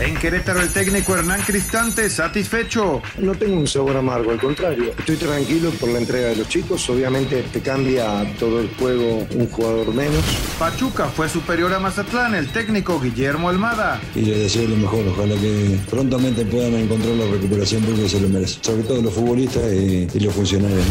[0.00, 3.02] En Querétaro, el técnico Hernán Cristante satisfecho.
[3.18, 4.94] No tengo un sabor amargo, al contrario.
[4.98, 6.88] Estoy tranquilo por la entrega de los chicos.
[6.88, 10.24] Obviamente te cambia todo el juego un jugador menos.
[10.58, 14.00] Pachuca fue superior a Mazatlán, el técnico Guillermo Almada.
[14.14, 18.28] Y les deseo lo mejor, ojalá que prontamente puedan encontrar la recuperación porque se lo
[18.30, 18.64] merecen.
[18.64, 20.86] Sobre todo los futbolistas y, y los funcionarios.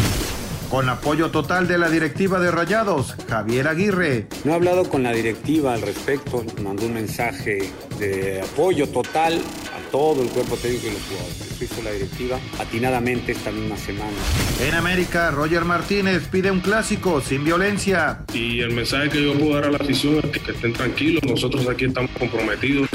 [0.69, 4.27] Con apoyo total de la directiva de Rayados, Javier Aguirre.
[4.43, 9.91] No he hablado con la directiva al respecto, mandó un mensaje de apoyo total a
[9.91, 11.48] todo el cuerpo técnico y los jugadores.
[11.59, 14.13] Eso hizo la directiva atinadamente esta misma semana.
[14.61, 18.19] En América, Roger Martínez pide un clásico sin violencia.
[18.33, 21.21] Y el mensaje que yo puedo dar a la afición es que, que estén tranquilos,
[21.23, 22.87] nosotros aquí estamos comprometidos.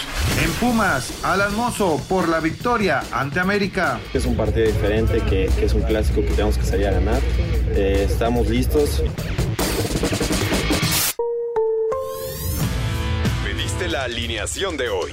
[0.43, 4.01] En Pumas, Alan Mozo por la victoria ante América.
[4.15, 7.21] Es un partido diferente, que, que es un clásico que tenemos que salir a ganar.
[7.75, 9.03] Eh, estamos listos.
[13.45, 15.13] Pediste la alineación de hoy.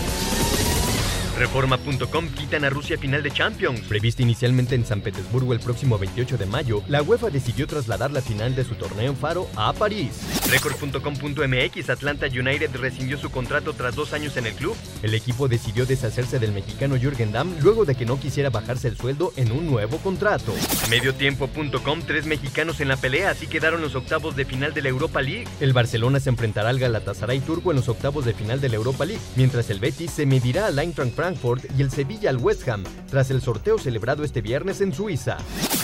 [1.37, 3.81] Reforma.com quitan a Rusia final de Champions.
[3.81, 8.21] Prevista inicialmente en San Petersburgo el próximo 28 de mayo, la UEFA decidió trasladar la
[8.21, 10.21] final de su torneo en Faro a París.
[10.49, 14.75] Record.com.mx Atlanta United rescindió su contrato tras dos años en el club.
[15.01, 18.97] El equipo decidió deshacerse del mexicano Jürgen Damm luego de que no quisiera bajarse el
[18.97, 20.53] sueldo en un nuevo contrato.
[20.89, 25.21] Mediotiempo.com Tres mexicanos en la pelea, así quedaron los octavos de final de la Europa
[25.21, 25.47] League.
[25.59, 29.05] El Barcelona se enfrentará al Galatasaray turco en los octavos de final de la Europa
[29.05, 31.30] League, mientras el Betis se medirá al Eintracht Frankfurt
[31.77, 35.37] y el Sevilla al West Ham, tras el sorteo celebrado este viernes en Suiza.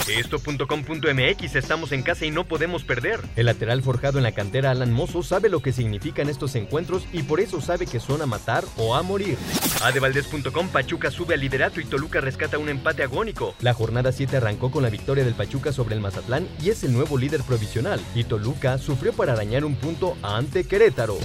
[0.07, 3.19] Esto.com.mx Estamos en casa y no podemos perder.
[3.35, 7.23] El lateral forjado en la cantera Alan Mozo sabe lo que significan estos encuentros y
[7.23, 9.37] por eso sabe que son a matar o a morir.
[9.83, 13.55] Adevaldez.com Pachuca sube al liderato y Toluca rescata un empate agónico.
[13.61, 16.93] La jornada 7 arrancó con la victoria del Pachuca sobre el Mazatlán y es el
[16.93, 17.99] nuevo líder provisional.
[18.15, 21.17] Y Toluca sufrió para arañar un punto ante Querétaro.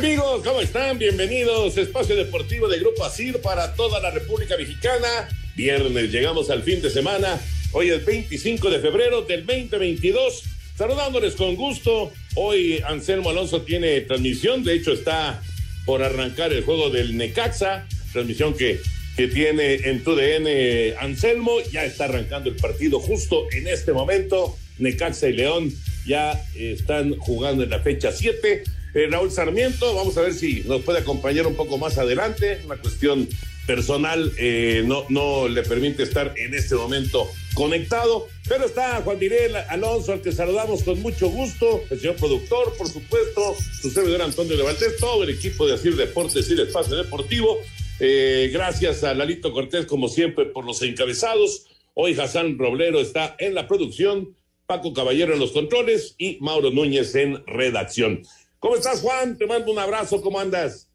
[0.00, 0.98] Amigos, ¿cómo están?
[0.98, 1.76] Bienvenidos.
[1.76, 5.28] Espacio Deportivo de Grupo ASIR para toda la República Mexicana.
[5.54, 7.38] Viernes, llegamos al fin de semana.
[7.72, 10.44] Hoy es 25 de febrero del 2022.
[10.74, 12.10] Saludándoles con gusto.
[12.34, 14.64] Hoy Anselmo Alonso tiene transmisión.
[14.64, 15.42] De hecho, está
[15.84, 17.86] por arrancar el juego del Necaxa.
[18.14, 18.80] Transmisión que,
[19.18, 21.58] que tiene en tu DN Anselmo.
[21.72, 24.56] Ya está arrancando el partido justo en este momento.
[24.78, 25.70] Necaxa y León
[26.06, 28.64] ya están jugando en la fecha 7.
[28.94, 32.60] Eh, Raúl Sarmiento, vamos a ver si nos puede acompañar un poco más adelante.
[32.64, 33.28] Una cuestión
[33.66, 38.26] personal eh, no, no le permite estar en este momento conectado.
[38.48, 42.88] Pero está Juan Miguel Alonso, al que saludamos con mucho gusto, el señor productor, por
[42.88, 47.58] supuesto, su servidor Antonio Levantés, todo el equipo de Asir Deportes y el Espacio Deportivo.
[48.00, 51.66] Eh, gracias a Lalito Cortés, como siempre, por los encabezados.
[51.94, 54.34] Hoy Hassan Roblero está en la producción,
[54.66, 58.22] Paco Caballero en los controles y Mauro Núñez en redacción.
[58.60, 59.38] ¿Cómo estás, Juan?
[59.38, 60.86] Te mando un abrazo, ¿cómo andas?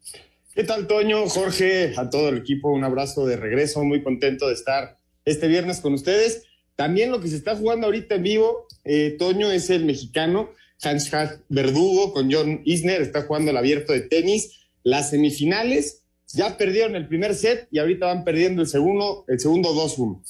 [0.54, 2.70] ¿Qué tal, Toño, Jorge, a todo el equipo?
[2.70, 6.44] Un abrazo de regreso, muy contento de estar este viernes con ustedes.
[6.76, 10.50] También lo que se está jugando ahorita en vivo, eh, Toño, es el mexicano
[10.80, 11.10] Hans
[11.48, 14.68] Verdugo con John Isner, está jugando el abierto de tenis.
[14.84, 19.74] Las semifinales ya perdieron el primer set y ahorita van perdiendo el segundo, el segundo
[19.74, 20.22] 2-1.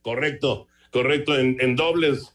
[0.00, 2.32] Correcto, correcto, en, en dobles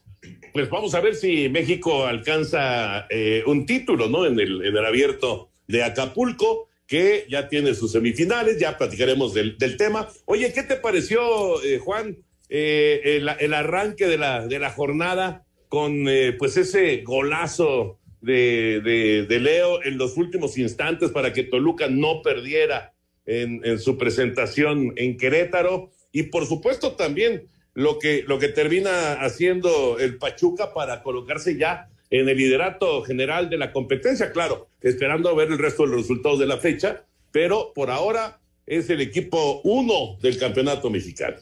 [0.52, 4.26] pues vamos a ver si México alcanza eh, un título, ¿no?
[4.26, 10.08] En el, abierto de Acapulco, que ya tiene sus semifinales, ya platicaremos del, tema.
[10.26, 12.18] Oye, ¿qué te pareció, eh, Juan,
[12.48, 16.06] eh, el, arranque de la, de la jornada con
[16.38, 22.94] pues ese golazo de, de, Leo en los últimos instantes para que Toluca no perdiera
[23.26, 29.98] en, su presentación en Querétaro y por supuesto también lo que, lo que termina haciendo
[29.98, 35.48] el Pachuca para colocarse ya en el liderato general de la competencia, claro, esperando ver
[35.50, 40.16] el resto de los resultados de la fecha, pero por ahora es el equipo uno
[40.22, 41.36] del campeonato mexicano.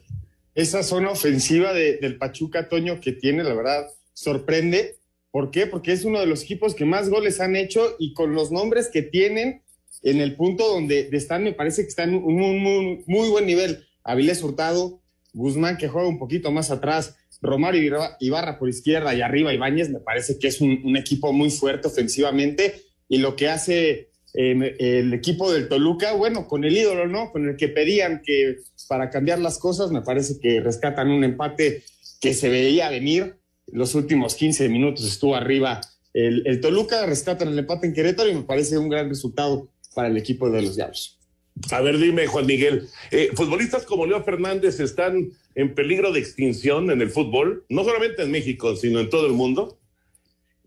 [0.54, 4.96] Esa zona ofensiva de, del Pachuca, Toño, que tiene, la verdad, sorprende.
[5.30, 5.66] ¿Por qué?
[5.66, 8.88] Porque es uno de los equipos que más goles han hecho y con los nombres
[8.88, 9.62] que tienen
[10.02, 13.46] en el punto donde están, me parece que están en un muy, muy, muy buen
[13.46, 13.86] nivel.
[14.04, 15.01] Avilés Hurtado,
[15.32, 19.98] Guzmán que juega un poquito más atrás, Romario Ibarra por izquierda y arriba Ibáñez, me
[19.98, 25.52] parece que es un, equipo muy fuerte ofensivamente y lo que hace eh, el equipo
[25.52, 27.32] del Toluca, bueno, con el ídolo, ¿no?
[27.32, 28.58] Con el que pedían que
[28.88, 31.82] para cambiar las cosas, me parece que rescatan un empate
[32.20, 33.36] que se veía venir.
[33.66, 35.80] Los últimos 15 minutos estuvo arriba
[36.14, 40.08] el, el Toluca, rescatan el empate en Querétaro y me parece un gran resultado para
[40.08, 41.21] el equipo de los Diablos.
[41.70, 46.90] A ver, dime, Juan Miguel, eh, futbolistas como Leo Fernández están en peligro de extinción
[46.90, 49.78] en el fútbol, no solamente en México, sino en todo el mundo.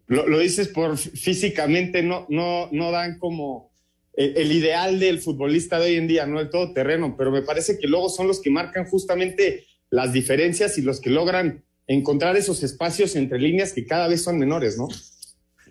[0.07, 3.71] Lo, lo dices por físicamente, no, no, no dan como
[4.13, 7.79] el, el, ideal del futbolista de hoy en día, no el todoterreno, pero me parece
[7.79, 12.63] que luego son los que marcan justamente las diferencias y los que logran encontrar esos
[12.63, 14.87] espacios entre líneas que cada vez son menores, ¿no?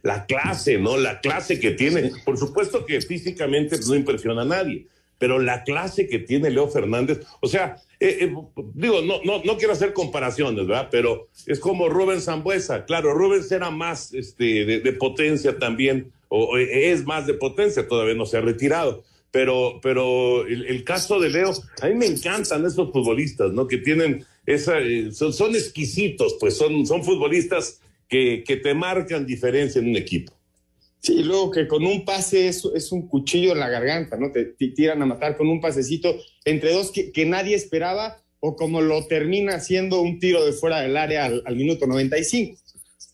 [0.03, 0.97] La clase, ¿no?
[0.97, 2.11] La clase que tiene.
[2.25, 4.87] Por supuesto que físicamente no impresiona a nadie,
[5.19, 8.35] pero la clase que tiene Leo Fernández, o sea, eh, eh,
[8.75, 10.89] digo, no, no, no quiero hacer comparaciones, ¿verdad?
[10.91, 17.05] Pero es como Rubén Zambuesa, claro, Rubén era más este, de, potencia también, o, es
[17.07, 19.05] más de potencia, todavía no se ha retirado.
[19.31, 21.53] Pero, pero el, el, caso de Leo,
[21.83, 23.67] a mí me encantan esos futbolistas, ¿no?
[23.67, 29.27] Que tienen esa, eh, son, son, exquisitos, pues son, son futbolistas que, que te marcan
[29.27, 30.34] diferencia en un equipo.
[31.05, 34.33] Sí, luego que con un pase es, es, un cuchillo en la garganta, ¿no?
[34.33, 36.17] Te, tiran a matar con un pasecito
[36.47, 40.81] entre dos que, que, nadie esperaba o como lo termina siendo un tiro de fuera
[40.81, 42.59] del área al, al, minuto 95.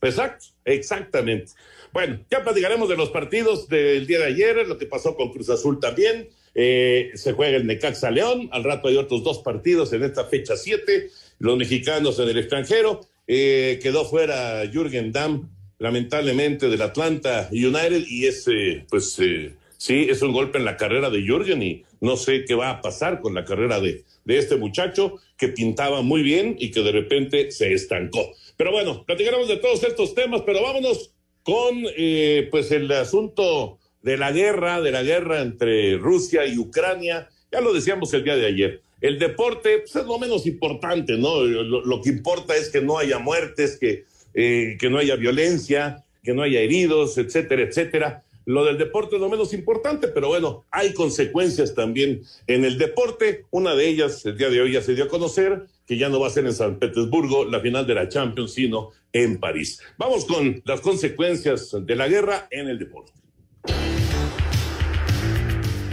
[0.03, 1.51] Exacto, exactamente.
[1.93, 5.51] Bueno, ya platicaremos de los partidos del día de ayer, lo que pasó con Cruz
[5.51, 6.29] Azul también.
[6.55, 10.57] Eh, se juega el Necaxa León, al rato hay otros dos partidos en esta fecha
[10.57, 11.11] 7,
[11.41, 13.01] los mexicanos en el extranjero.
[13.27, 20.23] Eh, quedó fuera Jürgen Damm lamentablemente del Atlanta United y ese pues eh, sí es
[20.23, 23.35] un golpe en la carrera de Jürgen y no sé qué va a pasar con
[23.35, 27.73] la carrera de, de este muchacho que pintaba muy bien y que de repente se
[27.73, 28.33] estancó.
[28.57, 31.13] Pero bueno, platicaremos de todos estos temas, pero vámonos
[31.43, 37.31] con eh, pues el asunto de la guerra, de la guerra entre Rusia y Ucrania.
[37.51, 38.83] Ya lo decíamos el día de ayer.
[39.01, 41.41] El deporte pues, es lo menos importante, ¿no?
[41.43, 44.05] Lo, lo que importa es que no haya muertes, que
[44.35, 48.25] eh, que no haya violencia, que no haya heridos, etcétera, etcétera.
[48.47, 53.45] Lo del deporte es lo menos importante, pero bueno, hay consecuencias también en el deporte.
[53.51, 56.21] Una de ellas, el día de hoy ya se dio a conocer que ya no
[56.21, 59.81] va a ser en San Petersburgo la final de la Champions, sino en París.
[59.99, 63.13] Vamos con las consecuencias de la guerra en el deporte.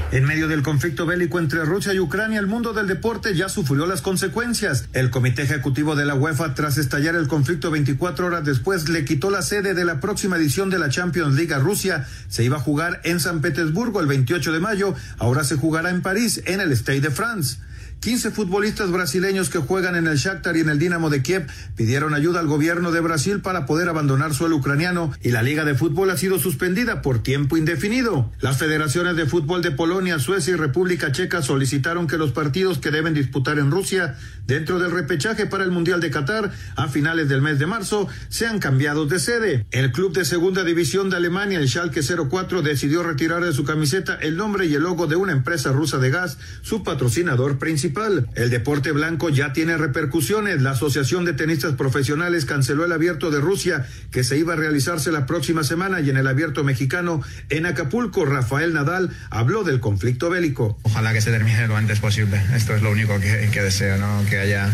[0.09, 3.85] En medio del conflicto bélico entre Rusia y Ucrania, el mundo del deporte ya sufrió
[3.85, 4.87] las consecuencias.
[4.93, 9.29] El Comité Ejecutivo de la UEFA, tras estallar el conflicto 24 horas después, le quitó
[9.29, 12.07] la sede de la próxima edición de la Champions League a Rusia.
[12.29, 16.01] Se iba a jugar en San Petersburgo el 28 de mayo, ahora se jugará en
[16.01, 17.57] París, en el Stade de France.
[17.99, 22.13] 15 futbolistas brasileños que juegan en el Shakhtar y en el Dinamo de Kiev pidieron
[22.13, 26.09] ayuda al gobierno de Brasil para poder abandonar suelo ucraniano y la Liga de Fútbol
[26.11, 28.31] ha sido suspendida por tiempo indefinido.
[28.39, 32.91] Las federaciones de fútbol de Polonia, Suecia y República Checa solicitaron que los partidos que
[32.91, 37.41] deben disputar en Rusia dentro del repechaje para el Mundial de Qatar a finales del
[37.41, 39.65] mes de marzo sean cambiados de sede.
[39.71, 44.15] El club de segunda división de Alemania, el Schalke 04, decidió retirar de su camiseta
[44.21, 47.86] el nombre y el logo de una empresa rusa de gas, su patrocinador principal.
[48.35, 50.61] El deporte blanco ya tiene repercusiones.
[50.61, 55.11] La Asociación de Tenistas Profesionales canceló el abierto de Rusia que se iba a realizarse
[55.11, 60.29] la próxima semana y en el abierto mexicano en Acapulco, Rafael Nadal habló del conflicto
[60.29, 60.77] bélico.
[60.83, 62.41] Ojalá que se termine lo antes posible.
[62.53, 64.25] Esto es lo único que, que deseo, ¿no?
[64.29, 64.69] Que haya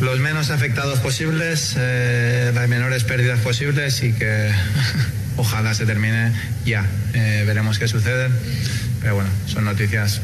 [0.00, 4.50] los menos afectados posibles, eh, las menores pérdidas posibles y que
[5.36, 6.32] ojalá se termine
[6.64, 6.86] ya.
[7.14, 8.28] Eh, veremos qué sucede.
[9.00, 10.20] Pero bueno, son noticias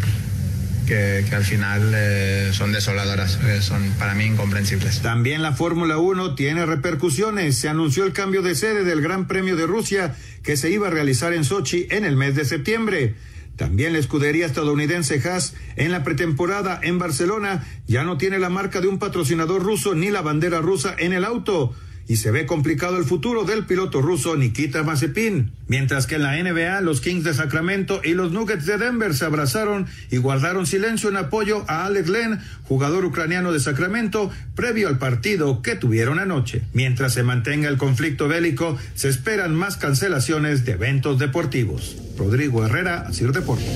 [0.87, 5.00] que, al final eh, son desoladoras, eh, son para mí incomprensibles.
[5.00, 7.59] También la Fórmula 1 tiene repercusiones.
[7.59, 10.91] Se anunció el cambio de sede del Gran Premio de Rusia que se iba a
[10.91, 13.14] realizar en Sochi en el mes de septiembre.
[13.57, 18.81] También la escudería estadounidense Haas en la pretemporada en Barcelona ya no tiene la marca
[18.81, 21.73] de un patrocinador ruso ni la bandera rusa en el auto.
[22.06, 25.52] Y se ve complicado el futuro del piloto ruso Nikita Mazepin.
[25.66, 29.25] Mientras que en la NBA, los Kings de Sacramento y los Nuggets de Denver se
[29.25, 34.99] abrazaron y guardaron silencio en apoyo a Alex Len, jugador ucraniano de Sacramento, previo al
[34.99, 36.62] partido que tuvieron anoche.
[36.73, 41.96] Mientras se mantenga el conflicto bélico, se esperan más cancelaciones de eventos deportivos.
[42.18, 43.66] Rodrigo Herrera, Sir Deportes.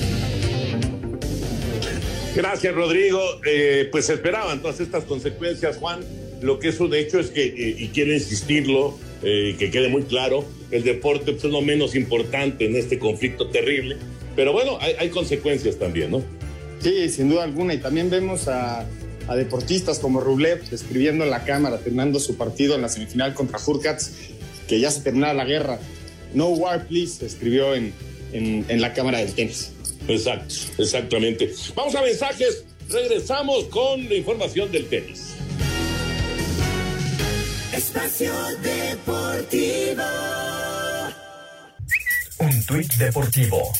[2.35, 3.19] Gracias, Rodrigo.
[3.45, 5.99] Eh, pues esperaban todas estas consecuencias, Juan.
[6.41, 10.03] Lo que es un hecho es que, eh, y quiero insistirlo, eh, que quede muy
[10.03, 13.97] claro, el deporte pues, es lo menos importante en este conflicto terrible.
[14.35, 16.23] Pero bueno, hay, hay consecuencias también, ¿no?
[16.81, 17.73] Sí, sin duda alguna.
[17.73, 18.87] Y también vemos a,
[19.27, 23.59] a deportistas como Rublev escribiendo en la cámara, terminando su partido en la semifinal contra
[23.59, 24.11] Hurkacz,
[24.67, 25.79] que ya se terminaba la guerra.
[26.33, 27.91] No war, please, escribió en,
[28.31, 29.71] en, en la cámara del tenis.
[30.07, 31.51] Exacto, exactamente.
[31.75, 32.63] Vamos a mensajes.
[32.89, 35.35] Regresamos con la información del tenis.
[37.89, 38.31] Espacio
[38.61, 40.03] Deportivo.
[42.37, 43.73] Un tuit deportivo.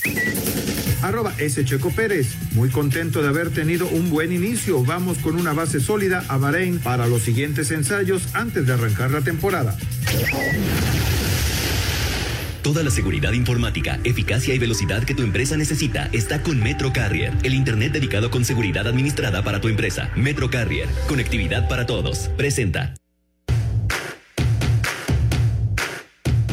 [1.04, 1.64] Arroba S.
[1.64, 2.34] Checo Pérez.
[2.54, 4.84] Muy contento de haber tenido un buen inicio.
[4.84, 9.22] Vamos con una base sólida a Bahrein para los siguientes ensayos antes de arrancar la
[9.22, 9.78] temporada.
[12.64, 17.34] Toda la seguridad informática, eficacia y velocidad que tu empresa necesita está con Metro Carrier,
[17.44, 20.10] el Internet dedicado con seguridad administrada para tu empresa.
[20.16, 22.30] Metro Carrier, conectividad para todos.
[22.38, 22.96] Presenta.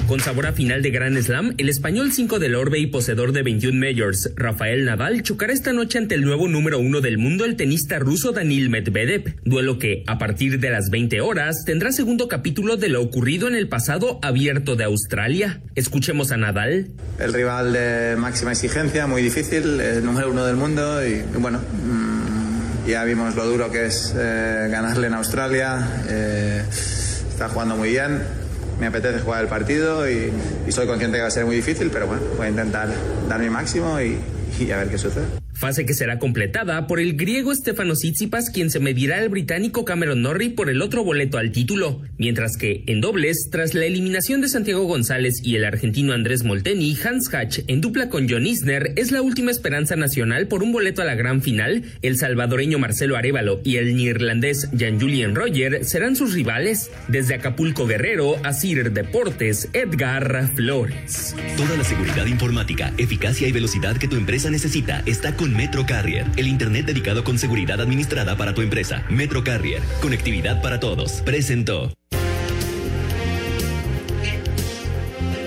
[0.06, 3.42] Con sabor a final de Grand Slam, el español 5 del Orbe y poseedor de
[3.42, 7.56] 21 majors, Rafael Nadal, chocará esta noche ante el nuevo número uno del mundo, el
[7.56, 12.76] tenista ruso Danil Medvedev, duelo que, a partir de las 20 horas, tendrá segundo capítulo
[12.76, 15.60] de lo ocurrido en el pasado abierto de Australia.
[15.74, 16.86] Escuchemos a Nadal.
[17.18, 22.88] El rival de máxima exigencia, muy difícil, el número uno del mundo y, bueno, mmm,
[22.88, 28.45] ya vimos lo duro que es eh, ganarle en Australia, eh, está jugando muy bien
[28.80, 30.32] me apetece jugar el partido y,
[30.66, 32.88] y, soy consciente que va a ser muy difícil, pero bueno, voy a intentar
[33.28, 34.18] dar mi máximo y,
[34.58, 35.45] y a ver qué sucede.
[35.56, 40.20] Fase que será completada por el griego Stefanos Tsitsipas, quien se medirá al británico Cameron
[40.20, 44.48] Norrie por el otro boleto al título, mientras que en dobles, tras la eliminación de
[44.48, 49.12] Santiago González y el argentino Andrés Molteni, Hans Hatch en dupla con John Isner es
[49.12, 51.84] la última esperanza nacional por un boleto a la gran final.
[52.02, 56.90] El salvadoreño Marcelo Arevalo y el neerlandés Jan-Julian Roger serán sus rivales.
[57.08, 61.34] Desde Acapulco Guerrero, a Sir Deportes, Edgar Flores.
[61.56, 66.26] Toda la seguridad informática, eficacia y velocidad que tu empresa necesita está con Metro Carrier,
[66.36, 69.04] el Internet dedicado con seguridad administrada para tu empresa.
[69.10, 71.20] Metro Carrier, conectividad para todos.
[71.22, 71.92] Presentó.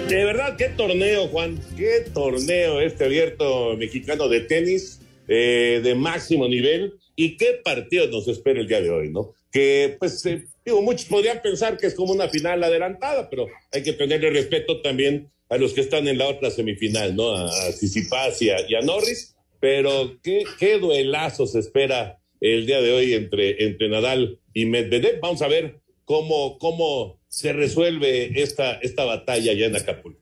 [0.07, 1.59] De verdad, qué torneo, Juan.
[1.77, 6.93] Qué torneo este abierto mexicano de tenis eh, de máximo nivel.
[7.15, 9.35] Y qué partido nos espera el día de hoy, ¿no?
[9.51, 13.83] Que, pues, eh, digo, muchos podrían pensar que es como una final adelantada, pero hay
[13.83, 17.35] que tenerle respeto también a los que están en la otra semifinal, ¿no?
[17.35, 22.91] A, Tsitsipas y y a Norris pero qué, qué duelazo se espera el día de
[22.91, 25.19] hoy entre, entre Nadal y Medvedev.
[25.19, 30.19] Vamos a ver cómo, cómo se resuelve esta, esta batalla ya en Acapulco.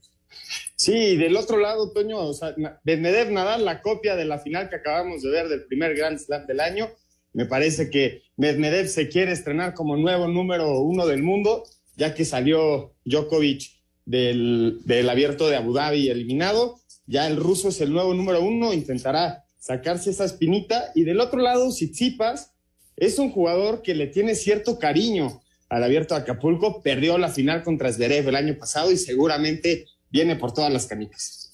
[0.76, 4.76] Sí, del otro lado, Toño, o sea, Medvedev Nadal, la copia de la final que
[4.76, 6.90] acabamos de ver del primer Grand Slam del año.
[7.34, 11.64] Me parece que Medvedev se quiere estrenar como nuevo número uno del mundo,
[11.96, 13.64] ya que salió Djokovic
[14.06, 18.74] del, del abierto de Abu Dhabi eliminado ya el ruso es el nuevo número uno,
[18.74, 20.92] intentará sacarse esa espinita.
[20.94, 22.52] Y del otro lado, Tsitsipas
[22.98, 26.82] es un jugador que le tiene cierto cariño al abierto de Acapulco.
[26.82, 31.50] Perdió la final contra Zverev el año pasado y seguramente viene por todas las canicas.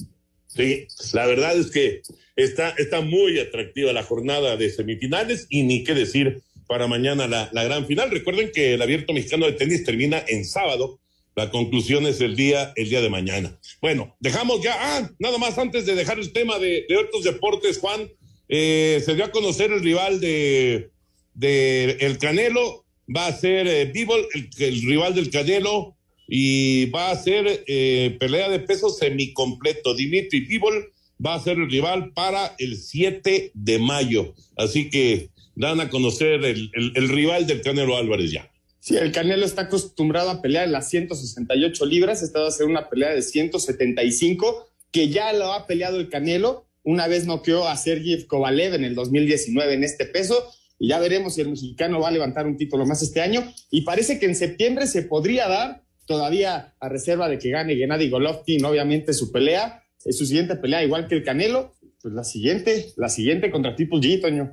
[0.48, 2.02] Sí, la verdad es que
[2.36, 7.50] está, está muy atractiva la jornada de semifinales y ni qué decir para mañana la,
[7.54, 8.10] la gran final.
[8.12, 11.00] Recuerden que el abierto mexicano de tenis termina en sábado
[11.36, 13.58] la conclusión es el día, el día de mañana.
[13.82, 18.10] Bueno, dejamos ya, ah, nada más antes de dejar el tema de, otros deportes, Juan,
[18.50, 20.92] eh, se dio a conocer el rival de,
[21.34, 25.96] de El Canelo, va a ser eh, el, el, rival del Canelo,
[26.28, 29.94] y va a ser eh, pelea de peso semicompleto.
[29.96, 34.34] Dimitri Bivol va a ser el rival para el 7 de mayo.
[34.56, 38.53] Así que dan a conocer el, el, el rival del Canelo Álvarez ya.
[38.84, 42.66] Sí, el Canelo está acostumbrado a pelear en las 168 libras, esta va a ser
[42.66, 47.78] una pelea de 175, que ya lo ha peleado el Canelo, una vez noqueó a
[47.78, 52.10] Sergey Kovalev en el 2019 en este peso, y ya veremos si el mexicano va
[52.10, 55.86] a levantar un título más este año, y parece que en septiembre se podría dar,
[56.06, 61.08] todavía a reserva de que gane Gennady Golovkin, obviamente su pelea, su siguiente pelea, igual
[61.08, 64.52] que el Canelo, pues la siguiente, la siguiente contra Triple G, Toño.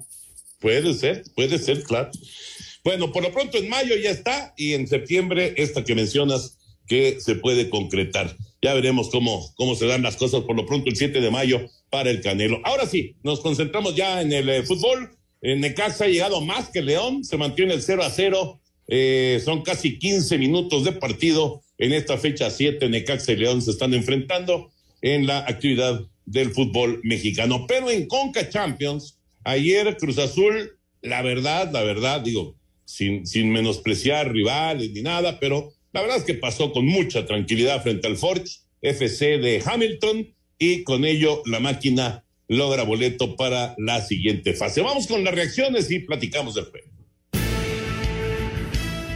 [0.60, 2.12] Puede ser, puede ser, claro.
[2.82, 6.56] Bueno, por lo pronto en mayo ya está y en septiembre esta que mencionas
[6.87, 8.37] que se puede concretar.
[8.62, 11.60] Ya veremos cómo, cómo se dan las cosas por lo pronto el 7 de mayo
[11.90, 12.60] para el Canelo.
[12.64, 15.10] Ahora sí, nos concentramos ya en el eh, fútbol.
[15.42, 18.60] En Necaxa ha llegado más que León, se mantiene el 0 a 0.
[18.88, 22.88] Eh, son casi 15 minutos de partido en esta fecha 7.
[22.88, 24.70] Necaxa y León se están enfrentando
[25.00, 27.66] en la actividad del fútbol mexicano.
[27.66, 32.56] Pero en Conca Champions, ayer Cruz Azul, la verdad, la verdad, digo,
[32.90, 37.82] sin, sin menospreciar rivales ni nada, pero la verdad es que pasó con mucha tranquilidad
[37.82, 44.00] frente al Forge FC de Hamilton y con ello la máquina logra boleto para la
[44.00, 44.82] siguiente fase.
[44.82, 47.00] Vamos con las reacciones y platicamos juego.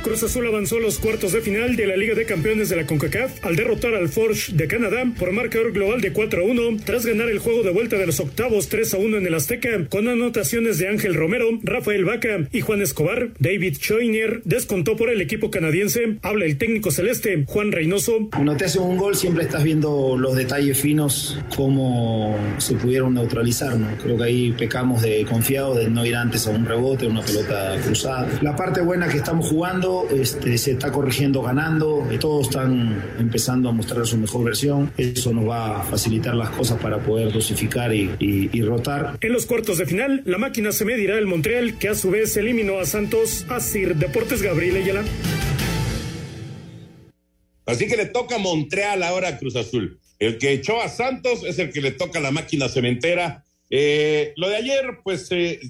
[0.05, 2.85] Cruz Azul avanzó a los cuartos de final de la Liga de Campeones de la
[2.85, 7.07] CONCACAF al derrotar al Forge de Canadá por marcador global de 4 a 1 tras
[7.07, 10.07] ganar el juego de vuelta de los octavos 3 a 1 en el Azteca con
[10.07, 13.31] anotaciones de Ángel Romero, Rafael Vaca y Juan Escobar.
[13.39, 16.19] David Choinier descontó por el equipo canadiense.
[16.21, 18.29] Habla el técnico celeste Juan Reynoso.
[18.31, 23.75] Cuando te hacen un gol siempre estás viendo los detalles finos, cómo se pudieron neutralizar.
[23.79, 23.89] ¿no?
[24.03, 27.75] Creo que ahí pecamos de confiado de no ir antes a un rebote, una pelota
[27.83, 28.29] cruzada.
[28.43, 33.73] La parte buena que estamos jugando este, se está corrigiendo ganando, todos están empezando a
[33.73, 38.11] mostrar su mejor versión, eso nos va a facilitar las cosas para poder dosificar y,
[38.19, 39.19] y, rotar.
[39.21, 42.37] En los cuartos de final, la máquina se medirá el Montreal, que a su vez
[42.37, 45.05] eliminó a Santos, a Sir Deportes Gabriel Ayala.
[47.67, 49.99] Así que le toca a Montreal ahora a Cruz Azul.
[50.19, 53.45] El que echó a Santos es el que le toca a la máquina cementera.
[53.71, 55.61] Eh, lo de ayer, pues eh,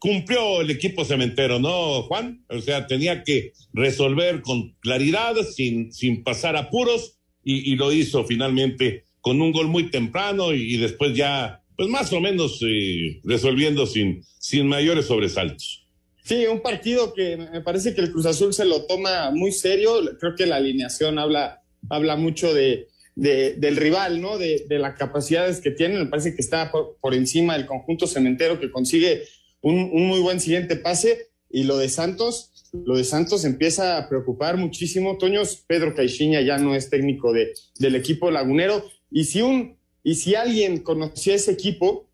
[0.00, 2.44] cumplió el equipo cementero, ¿no, Juan?
[2.48, 9.04] O sea, tenía que resolver con claridad, sin, sin pasar apuros, y, lo hizo finalmente
[9.20, 14.22] con un gol muy temprano y, después ya, pues más o menos eh, resolviendo sin,
[14.38, 15.86] sin mayores sobresaltos.
[16.22, 20.00] Sí, un partido que me parece que el Cruz Azul se lo toma muy serio.
[20.18, 24.38] Creo que la alineación habla, habla mucho de, del rival, ¿no?
[24.38, 25.98] De, de, las capacidades que tiene.
[25.98, 29.22] Me parece que está por, por encima del conjunto cementero que consigue
[29.62, 31.28] un, muy buen siguiente pase.
[31.50, 35.18] Y lo de Santos, lo de Santos empieza a preocupar muchísimo.
[35.18, 38.84] Toños, Pedro Caixinha ya no es técnico de, del equipo lagunero.
[39.10, 42.08] Y si, un, y si alguien conocía ese equipo,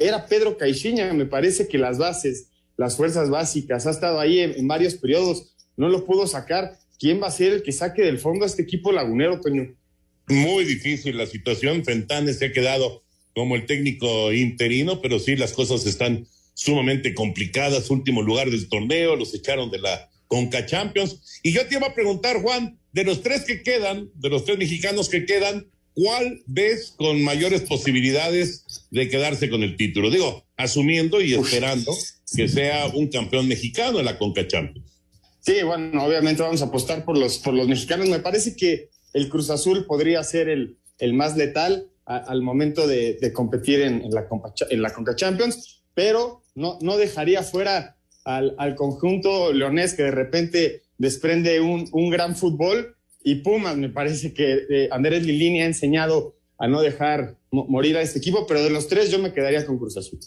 [0.00, 1.12] era Pedro Caixinha.
[1.12, 5.54] Me parece que las bases, las fuerzas básicas, ha estado ahí en, en varios periodos,
[5.76, 6.78] no lo pudo sacar.
[6.98, 9.74] ¿Quién va a ser el que saque del fondo a este equipo lagunero, Toño?
[10.28, 11.84] Muy difícil la situación.
[11.84, 13.02] Fentanes se ha quedado
[13.34, 19.14] como el técnico interino, pero sí las cosas están sumamente complicadas, último lugar del torneo,
[19.14, 21.40] los echaron de la Conca Champions.
[21.42, 24.56] Y yo te iba a preguntar, Juan, de los tres que quedan, de los tres
[24.56, 30.10] mexicanos que quedan, ¿cuál ves con mayores posibilidades de quedarse con el título?
[30.10, 31.94] Digo, asumiendo y esperando
[32.34, 34.90] que sea un campeón mexicano en la Conca Champions.
[35.40, 38.08] Sí, bueno, obviamente vamos a apostar por los, por los mexicanos.
[38.08, 42.86] Me parece que el Cruz Azul podría ser el, el más letal a, al momento
[42.86, 44.26] de, de competir en, en, la
[44.70, 50.10] en la Conca Champions, pero no, no dejaría fuera al, al, conjunto leonés que de
[50.10, 55.66] repente desprende un, un, gran fútbol y Pumas, me parece que eh, Andrés Lilini ha
[55.66, 59.64] enseñado a no dejar morir a este equipo, pero de los tres yo me quedaría
[59.66, 60.18] con Cruz Azul.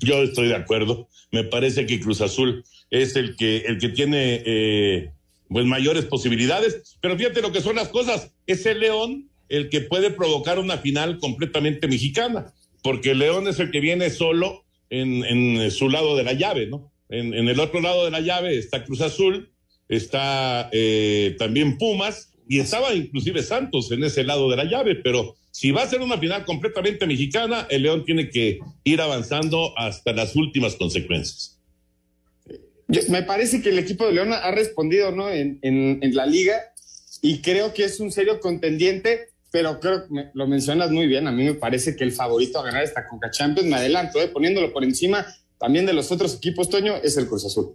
[0.00, 4.42] Yo estoy de acuerdo, me parece que Cruz Azul es el que, el que tiene
[4.44, 5.12] eh,
[5.48, 9.80] pues mayores posibilidades, pero fíjate lo que son las cosas, es el León el que
[9.80, 15.88] puede provocar una final completamente mexicana, porque León es el que viene solo en, su
[15.88, 16.92] lado de la llave, ¿no?
[17.08, 19.50] En, el otro lado de la llave está Cruz Azul,
[19.88, 25.36] está eh, también Pumas y estaba inclusive Santos en ese lado de la llave, pero
[25.50, 30.12] si va a ser una final completamente mexicana, el León tiene que ir avanzando hasta
[30.12, 31.58] las últimas consecuencias.
[33.08, 35.28] Me parece que el equipo de León ha respondido ¿no?
[35.28, 36.56] en, en, en, la liga
[37.20, 41.26] y creo que es un serio contendiente, pero creo que lo mencionas muy bien.
[41.28, 44.28] A mí me parece que el favorito a ganar esta Conca Champions, me adelanto, ¿eh?
[44.28, 45.26] poniéndolo por encima
[45.58, 47.72] también de los otros equipos, Toño, es el Cruz Azul.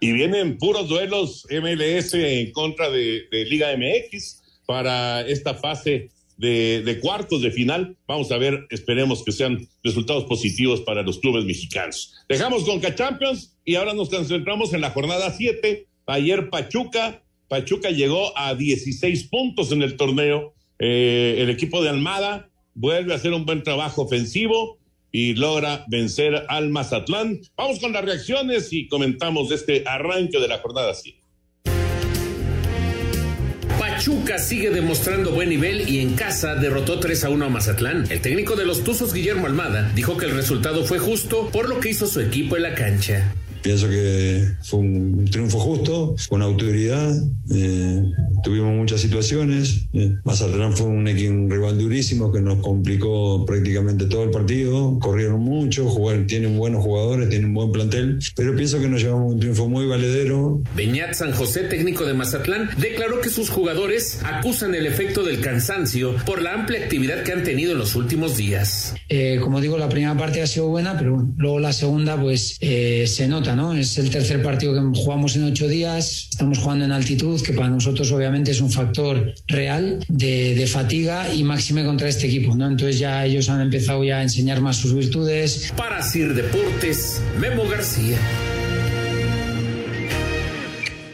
[0.00, 7.00] Y vienen puros duelos MLS en contra de, Liga MX para esta fase de, de,
[7.00, 7.96] cuartos de final.
[8.06, 12.14] Vamos a ver, esperemos que sean resultados positivos para los clubes mexicanos.
[12.28, 15.86] Dejamos con Champions y ahora nos concentramos en la jornada 7.
[16.06, 20.54] Ayer Pachuca, Pachuca llegó a 16 puntos en el torneo.
[20.78, 24.78] Eh, el equipo de Almada vuelve a hacer un buen trabajo ofensivo
[25.10, 27.40] y logra vencer al Mazatlán.
[27.56, 31.18] Vamos con las reacciones y comentamos este arranque de la jornada 7.
[33.78, 38.04] Pachuca sigue demostrando buen nivel y en casa derrotó 3 a 1 a Mazatlán.
[38.10, 41.80] El técnico de los Tuzos, Guillermo Almada, dijo que el resultado fue justo por lo
[41.80, 43.34] que hizo su equipo en la cancha.
[43.62, 47.14] Pienso que fue un triunfo justo, con autoridad.
[47.52, 48.02] Eh,
[48.42, 49.86] tuvimos muchas situaciones.
[49.92, 54.98] Eh, Mazatlán fue un, un, rival durísimo que nos complicó prácticamente todo el partido.
[55.00, 58.18] Corrieron mucho, jugar, tienen buenos jugadores, tienen un buen plantel.
[58.34, 60.62] Pero pienso que nos llevamos un triunfo muy valedero.
[60.74, 66.14] Beñat San José, técnico de Mazatlán, declaró que sus jugadores acusan el efecto del cansancio
[66.24, 68.94] por la amplia actividad que han tenido en los últimos días.
[69.08, 72.58] Eh, como digo, la primera parte ha sido buena, pero bueno, luego la segunda, pues
[72.60, 73.72] eh, se nota, ¿no?
[73.74, 77.68] Es el tercer partido que jugamos en ocho días, estamos jugando en altitud, que para
[77.68, 82.68] nosotros obviamente es un factor real de, de fatiga y máxime contra este equipo, ¿no?
[82.68, 85.72] Entonces ya ellos han empezado ya a enseñar más sus virtudes.
[85.76, 88.18] Para Sir Deportes, Memo García.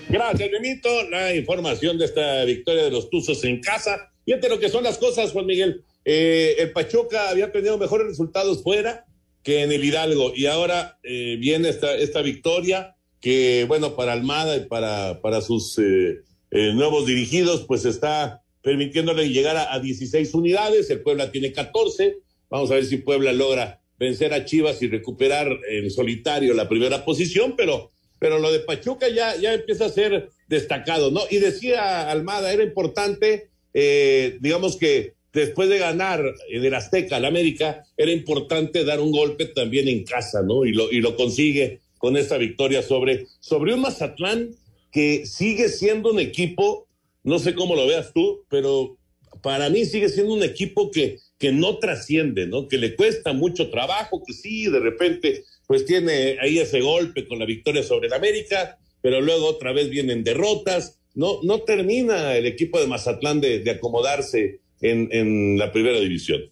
[0.08, 1.08] Gracias, Memito.
[1.08, 4.10] La información de esta victoria de los Tuzos en casa.
[4.26, 5.84] Fíjate lo que son las cosas, Juan Miguel.
[6.04, 9.06] Eh, el Pachuca había tenido mejores resultados fuera
[9.42, 14.56] que en el Hidalgo y ahora eh, viene esta, esta victoria que, bueno, para Almada
[14.56, 20.34] y para, para sus eh, eh nuevos dirigidos, pues está permitiéndole llegar a, a 16
[20.34, 20.90] unidades.
[20.90, 22.18] El Puebla tiene 14.
[22.50, 27.04] Vamos a ver si Puebla logra vencer a Chivas y recuperar en solitario la primera
[27.04, 31.22] posición, pero pero lo de Pachuca ya, ya empieza a ser destacado, ¿no?
[31.28, 37.84] Y decía Almada, era importante, digamos que después de ganar en el Azteca al América,
[37.96, 40.64] era importante dar un golpe también en casa, ¿no?
[40.64, 44.54] Y lo, y lo consigue con esta victoria sobre, sobre un Mazatlán
[44.90, 46.86] que sigue siendo un equipo,
[47.22, 48.98] no sé cómo lo veas tú, pero
[49.42, 52.68] para mí sigue siendo un equipo que, que no trasciende, ¿no?
[52.68, 57.38] Que le cuesta mucho trabajo, que sí, de repente pues tiene ahí ese golpe con
[57.38, 60.98] la victoria sobre el América, pero luego otra vez vienen derrotas.
[61.14, 66.42] No, no termina el equipo de Mazatlán de, acomodarse en, en, la primera división.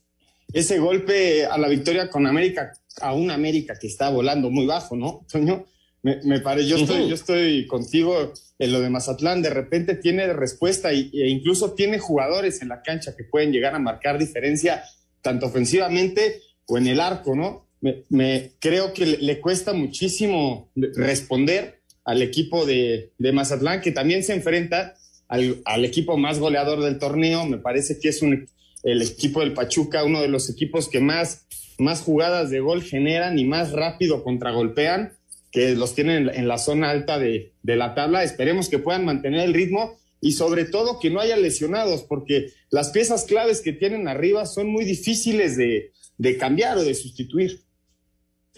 [0.52, 4.96] Ese golpe a la victoria con América, a un América que está volando muy bajo,
[4.96, 5.66] ¿no, Toño?
[6.02, 10.32] Me, me parece, yo, estoy, yo estoy contigo en lo de Mazatlán, de repente tiene
[10.32, 14.82] respuesta y, e incluso tiene jugadores en la cancha que pueden llegar a marcar diferencia
[15.20, 17.66] tanto ofensivamente o en el arco, ¿no?
[17.80, 24.34] me, creo que le, cuesta muchísimo responder al equipo de, de Mazatlán, que también se
[24.34, 24.94] enfrenta
[25.30, 27.46] al, al, equipo más goleador del torneo.
[27.46, 28.48] Me parece que es un,
[28.82, 31.46] el equipo del Pachuca, uno de los equipos que más,
[31.78, 35.12] más jugadas de gol generan y más rápido contragolpean,
[35.52, 38.24] que los tienen en, la zona alta de, de la tabla.
[38.24, 42.90] Esperemos que puedan mantener el ritmo y sobre todo que no haya lesionados, porque las
[42.90, 47.60] piezas claves que tienen arriba son muy difíciles de, de cambiar o de sustituir.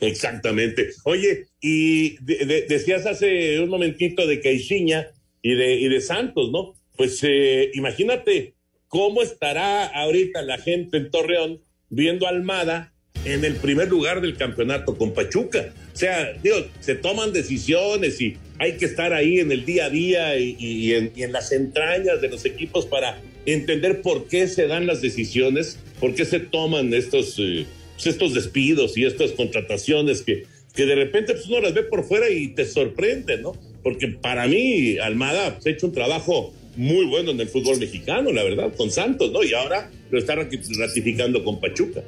[0.00, 0.88] Exactamente.
[1.04, 5.06] Oye, y decías hace un momentito de Caixinha
[5.42, 6.74] y de, y de Santos, ¿no?
[6.96, 8.54] Pues eh, imagínate
[8.88, 14.36] cómo estará ahorita la gente en Torreón viendo a Almada en el primer lugar del
[14.36, 15.72] campeonato con Pachuca.
[15.92, 19.90] O sea, digo, se toman decisiones y hay que estar ahí en el día a
[19.90, 24.66] día y, en, y en, las entrañas de los equipos para entender por qué se
[24.66, 27.38] dan las decisiones, por qué se toman estos...
[27.38, 27.66] Eh,
[28.02, 32.04] pues, estos despidos y estas contrataciones que, que de repente pues, uno las ve por
[32.04, 33.52] fuera y te sorprende, ¿no?
[33.82, 38.32] Porque para mí Almada pues, ha hecho un trabajo muy bueno en el fútbol mexicano,
[38.32, 39.42] la verdad, con Santos, ¿no?
[39.42, 42.02] Y ahora lo está ratificando con Pachuca.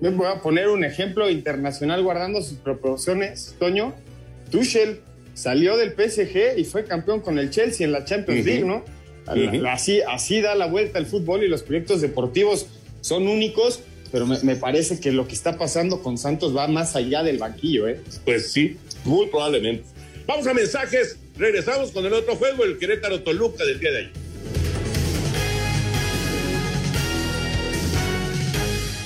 [0.00, 3.94] Me voy a poner un ejemplo internacional guardando sus proporciones, Toño.
[4.50, 5.00] Tuchel
[5.34, 8.84] salió del PSG y fue campeón con el Chelsea en la Champions League, ¿no?
[9.68, 12.68] así, así da la vuelta el fútbol y los proyectos deportivos
[13.00, 17.22] son únicos pero me, parece que lo que está pasando con Santos va más allá
[17.22, 18.00] del banquillo, ¿eh?
[18.24, 19.84] Pues sí, muy probablemente.
[20.26, 24.12] Vamos a mensajes, regresamos con el otro juego, el Querétaro Toluca del día de ayer.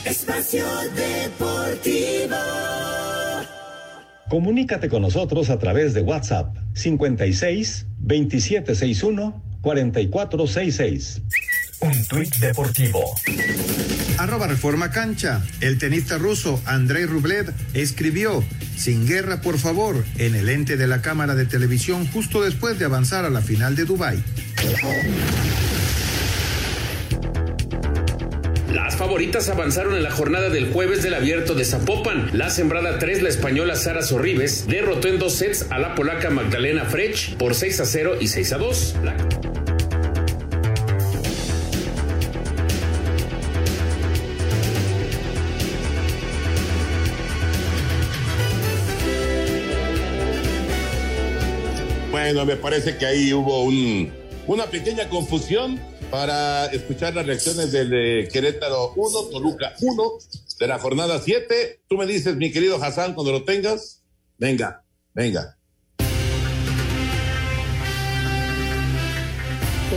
[0.06, 2.36] Espacio Deportivo.
[4.30, 11.22] Comunícate con nosotros a través de WhatsApp 56 2761 4466.
[11.80, 13.14] Un tuit deportivo.
[14.20, 15.40] Arroba Reforma Cancha.
[15.62, 18.44] El tenista ruso Andrei Rublev escribió,
[18.76, 22.84] sin guerra por favor, en el ente de la Cámara de Televisión justo después de
[22.84, 24.22] avanzar a la final de Dubái.
[28.74, 32.28] Las favoritas avanzaron en la jornada del jueves del abierto de Zapopan.
[32.34, 36.84] La sembrada 3, la española Sara Sorribes, derrotó en dos sets a la polaca Magdalena
[36.84, 38.94] Frech por 6 a 0 y 6 a 2.
[52.22, 54.12] Bueno, me parece que ahí hubo un,
[54.46, 55.80] una pequeña confusión
[56.10, 60.12] para escuchar las reacciones del de Querétaro 1, Toluca 1
[60.58, 61.80] de la jornada 7.
[61.88, 64.02] Tú me dices, mi querido Hassan, cuando lo tengas,
[64.36, 64.84] venga.
[65.14, 65.56] Venga.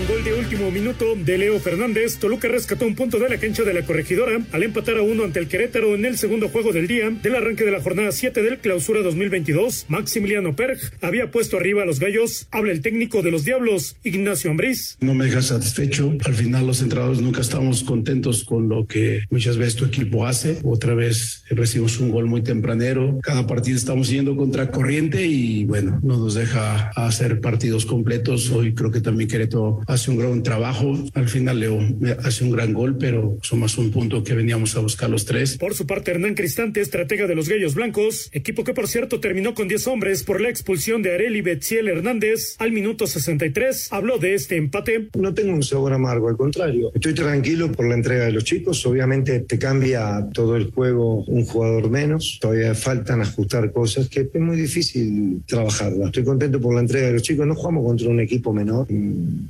[0.07, 3.73] Gol de último minuto de Leo Fernández, Toluca rescató un punto de la cancha de
[3.73, 7.09] la corregidora al empatar a uno ante el Querétaro en el segundo juego del día
[7.09, 9.85] del arranque de la jornada 7 del clausura 2022.
[9.87, 12.47] Maximiliano Perg había puesto arriba a los gallos.
[12.51, 14.97] Habla el técnico de los Diablos, Ignacio Ambriz.
[14.99, 16.13] No me deja satisfecho.
[16.25, 20.59] Al final los entrenadores nunca estamos contentos con lo que muchas veces tu equipo hace.
[20.63, 23.19] Otra vez recibimos un gol muy tempranero.
[23.21, 28.49] Cada partido estamos yendo contra corriente y bueno, no nos deja hacer partidos completos.
[28.51, 30.97] Hoy creo que también Querétaro hace un gran trabajo.
[31.13, 31.79] Al final Leo
[32.23, 35.57] hace un gran gol, pero somos un punto que veníamos a buscar los tres.
[35.57, 39.53] Por su parte, Hernán Cristante, estratega de los Gallos Blancos, equipo que por cierto terminó
[39.53, 44.33] con 10 hombres por la expulsión de Areli Betziel Hernández al minuto 63, habló de
[44.33, 45.09] este empate.
[45.17, 46.91] No tengo un sabor amargo, al contrario.
[46.93, 48.85] Estoy tranquilo por la entrega de los chicos.
[48.85, 52.39] Obviamente te cambia todo el juego un jugador menos.
[52.41, 56.07] Todavía faltan ajustar cosas que es muy difícil trabajarla.
[56.07, 57.45] Estoy contento por la entrega de los chicos.
[57.45, 58.87] No jugamos contra un equipo menor.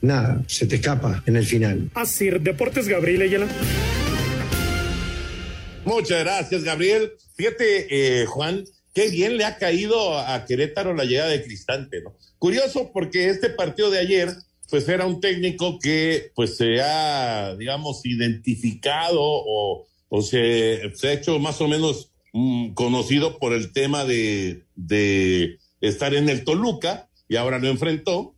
[0.02, 1.90] Nada se te escapa en el final.
[1.94, 3.48] Así, Deportes Gabriel Ayala.
[5.86, 7.12] Muchas gracias, Gabriel.
[7.36, 12.16] Fíjate, eh, Juan, qué bien le ha caído a Querétaro la llegada de Cristante, ¿no?
[12.38, 14.30] Curioso porque este partido de ayer,
[14.70, 21.14] pues era un técnico que pues se ha, digamos, identificado o, o se, se, ha
[21.14, 27.10] hecho más o menos mm, conocido por el tema de, de estar en el Toluca
[27.28, 28.33] y ahora lo enfrentó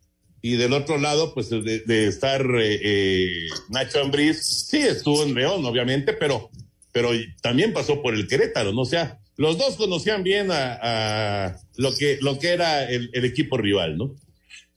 [0.46, 5.66] y del otro lado, pues de, estar eh, eh, Nacho Ambriz, sí estuvo en León,
[5.66, 6.52] obviamente, pero,
[6.92, 7.10] pero
[7.42, 8.82] también pasó por el Querétaro, ¿no?
[8.82, 13.98] O sea, los dos conocían bien a, lo, que, lo que era el, equipo rival,
[13.98, 14.16] ¿no?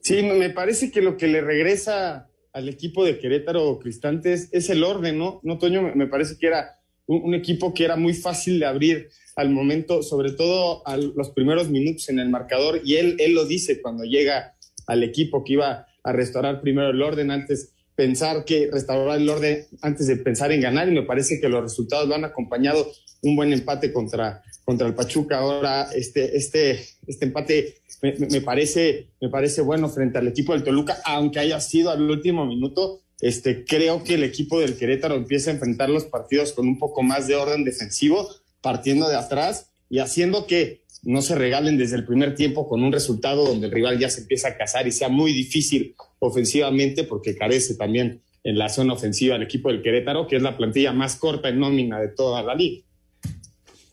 [0.00, 4.82] Sí, me parece que lo que le regresa al equipo de Querétaro Cristantes es el
[4.82, 5.38] orden, ¿no?
[5.42, 9.10] No, Toño, me parece que era un, un, equipo que era muy fácil de abrir
[9.36, 13.44] al momento, sobre todo a los primeros minutos en el marcador, y él, él lo
[13.44, 14.54] dice cuando llega
[14.88, 19.66] al equipo que iba a restaurar primero el orden antes pensar que restaurar el orden
[19.82, 22.88] antes de pensar en ganar y me parece que los resultados lo han acompañado
[23.22, 25.38] un buen empate contra, contra el Pachuca.
[25.38, 30.98] Ahora este, este, este empate me, parece, me parece bueno frente al equipo del Toluca,
[31.04, 33.00] aunque haya sido al último minuto.
[33.20, 37.02] Este, creo que el equipo del Querétaro empieza a enfrentar los partidos con un poco
[37.02, 38.28] más de orden defensivo,
[38.60, 42.92] partiendo de atrás y haciendo que no se regalen desde el primer tiempo con un
[42.92, 47.36] resultado donde el rival ya se empieza a cazar y sea muy difícil ofensivamente porque
[47.36, 51.16] carece también en la zona ofensiva el equipo del Querétaro, que es la plantilla más
[51.16, 52.82] corta en nómina de toda la liga.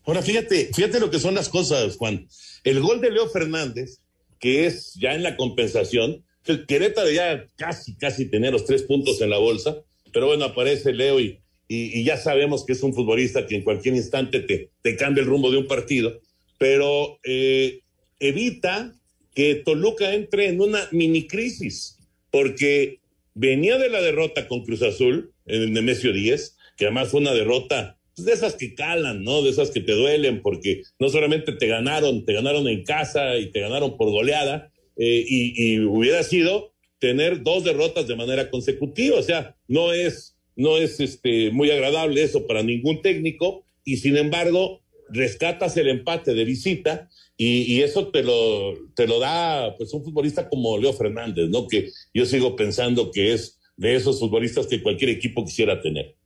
[0.04, 2.28] Ahora, fíjate, fíjate lo que son las cosas, Juan.
[2.64, 4.00] El gol de Leo Fernández,
[4.38, 9.20] que es ya en la compensación, el Querétaro ya casi, casi tenía los tres puntos
[9.20, 9.76] en la bolsa,
[10.12, 13.96] pero bueno, aparece Leo y, y, ya sabemos que es un futbolista que en cualquier
[13.96, 16.20] instante te, te cambia el rumbo de un partido
[16.58, 17.80] pero eh,
[18.20, 18.94] evita
[19.34, 21.98] que Toluca entre en una mini crisis,
[22.30, 23.00] porque
[23.34, 27.34] venía de la derrota con Cruz Azul en el Nemesio 10, que además fue una
[27.34, 29.42] derrota pues, de esas que calan, ¿no?
[29.42, 33.50] De esas que te duelen, porque no solamente te ganaron, te ganaron en casa y
[33.50, 39.18] te ganaron por goleada, eh, y, y, hubiera sido tener dos derrotas de manera consecutiva,
[39.18, 44.16] o sea, no es, no es este, muy agradable eso para ningún técnico, y sin
[44.16, 50.02] embargo, rescatas el empate de visita y, eso te lo, te lo da pues un
[50.02, 51.68] futbolista como Leo Fernández, ¿no?
[51.68, 56.16] Que yo sigo pensando que es de esos futbolistas que cualquier equipo quisiera tener.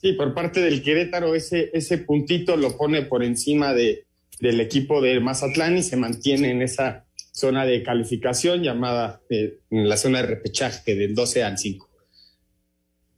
[0.00, 4.04] Sí, por parte del Querétaro ese, ese puntito lo pone por encima de,
[4.40, 9.88] del equipo de Mazatlán y se mantiene en esa zona de calificación llamada eh, en
[9.88, 11.90] la zona de repechaje del 12 al 5.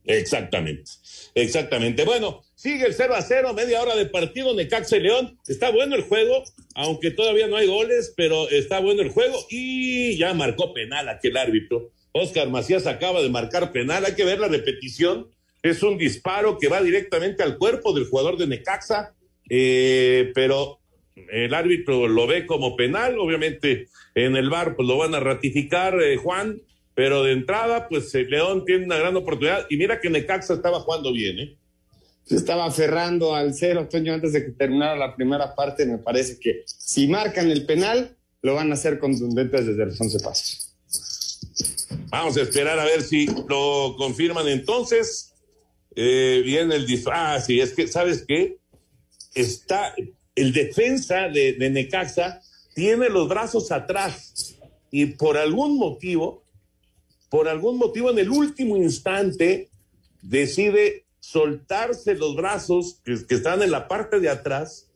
[0.05, 0.91] Exactamente,
[1.35, 2.05] exactamente.
[2.05, 5.39] Bueno, Sigue el 0 a 0, media hora de partido, Necaxa y León.
[5.47, 6.43] Está bueno el juego,
[6.75, 9.39] aunque todavía no hay goles, pero está bueno el juego.
[9.49, 11.93] Y ya marcó penal aquel árbitro.
[12.11, 14.05] Oscar Macías acaba de marcar penal.
[14.05, 15.29] Hay que ver la repetición.
[15.63, 19.15] Es un disparo que va directamente al cuerpo del jugador de Necaxa,
[19.49, 20.81] eh, pero
[21.15, 23.17] el árbitro lo ve como penal.
[23.21, 26.61] Obviamente en el bar pues lo van a ratificar, eh, Juan,
[26.97, 29.67] pero de entrada, pues eh, León tiene una gran oportunidad.
[29.71, 31.57] Y mira que Necaxa estaba jugando bien, ¿eh?
[32.27, 35.87] Se estaba aferrando al cero, Toño, antes de que terminara la primera parte.
[35.87, 40.21] Me parece que si marcan el penal, lo van a hacer contundentes desde los 11
[40.21, 40.75] pasos.
[42.11, 45.35] Vamos a esperar a ver si lo confirman entonces.
[45.95, 47.17] Eh, viene el disfraz.
[47.17, 48.59] Ah, sí, es que, ¿sabes qué?
[49.33, 49.95] Está
[50.35, 52.43] el defensa de, de Necaxa,
[52.75, 54.57] tiene los brazos atrás
[54.91, 56.43] y por algún motivo,
[57.31, 59.71] por algún motivo en el último instante
[60.23, 64.89] decide soltarse los brazos que, están en la parte de atrás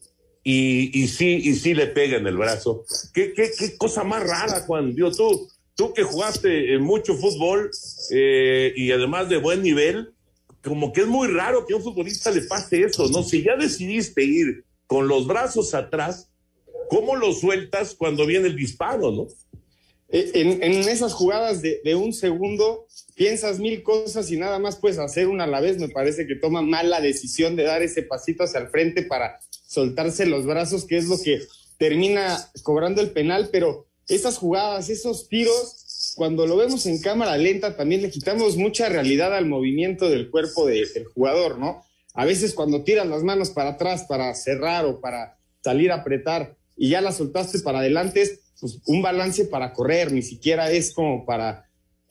[0.45, 2.85] y, sí, y sí le pega en el brazo.
[3.13, 3.35] ¿Qué,
[3.77, 4.95] cosa más rara, Juan?
[4.95, 7.71] Tú, tú que jugaste mucho fútbol
[8.13, 10.15] eh, y además de buen nivel,
[10.63, 13.25] como que es muy raro que a un futbolista le pase eso, ¿no?
[13.25, 16.31] Si ya decidiste ir con los brazos atrás,
[16.89, 19.27] ¿cómo lo sueltas cuando viene el disparo, no?
[20.13, 22.87] Eh, en, esas jugadas de, un segundo,
[23.21, 25.79] piensas mil cosas y nada más puedes hacer una a la vez.
[25.79, 29.39] Me parece que toma mal la decisión de dar ese pasito hacia el frente para
[29.67, 31.43] soltarse los brazos, que es lo que
[31.77, 33.51] termina cobrando el penal.
[33.53, 38.89] Pero esas jugadas, esos tiros, cuando lo vemos en cámara lenta, también le quitamos mucha
[38.89, 41.85] realidad al movimiento del cuerpo del jugador, ¿no?
[42.15, 46.57] A veces cuando tiras las manos para atrás para cerrar o para salir a apretar
[46.75, 50.95] y ya las soltaste para adelante, es pues, un balance para correr, ni siquiera es
[50.95, 51.70] como para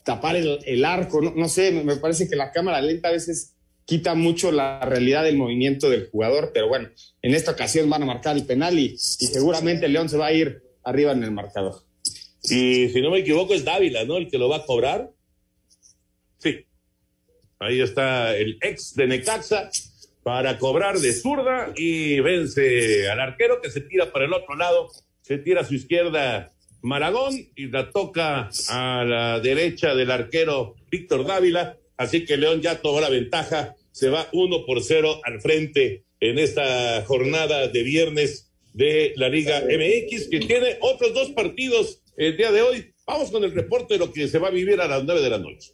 [0.10, 3.54] tapar el, arco, no, no, sé, me parece que la cámara lenta a veces
[3.86, 6.90] quita mucho la realidad del movimiento del jugador, pero bueno,
[7.22, 10.64] en esta ocasión van a marcar el penal y, seguramente León se va a ir
[10.84, 11.84] arriba en el marcador.
[12.42, 14.18] Y si no me equivoco es Dávila, ¿no?
[14.18, 15.12] El que lo va a cobrar.
[16.40, 16.66] Sí.
[17.60, 19.70] Ahí está el ex de Necaxa
[20.24, 24.90] para cobrar de zurda y vence al arquero que se tira para el otro lado,
[25.22, 31.26] se tira a su izquierda Maragón y la toca a la derecha del arquero Víctor
[31.26, 36.06] Dávila, así que León ya tomó la ventaja, se va uno por cero al frente
[36.20, 42.38] en esta jornada de viernes de la Liga MX, que tiene otros dos partidos el
[42.38, 42.94] día de hoy.
[43.06, 45.30] Vamos con el reporte de lo que se va a vivir a las nueve de
[45.30, 45.72] la noche.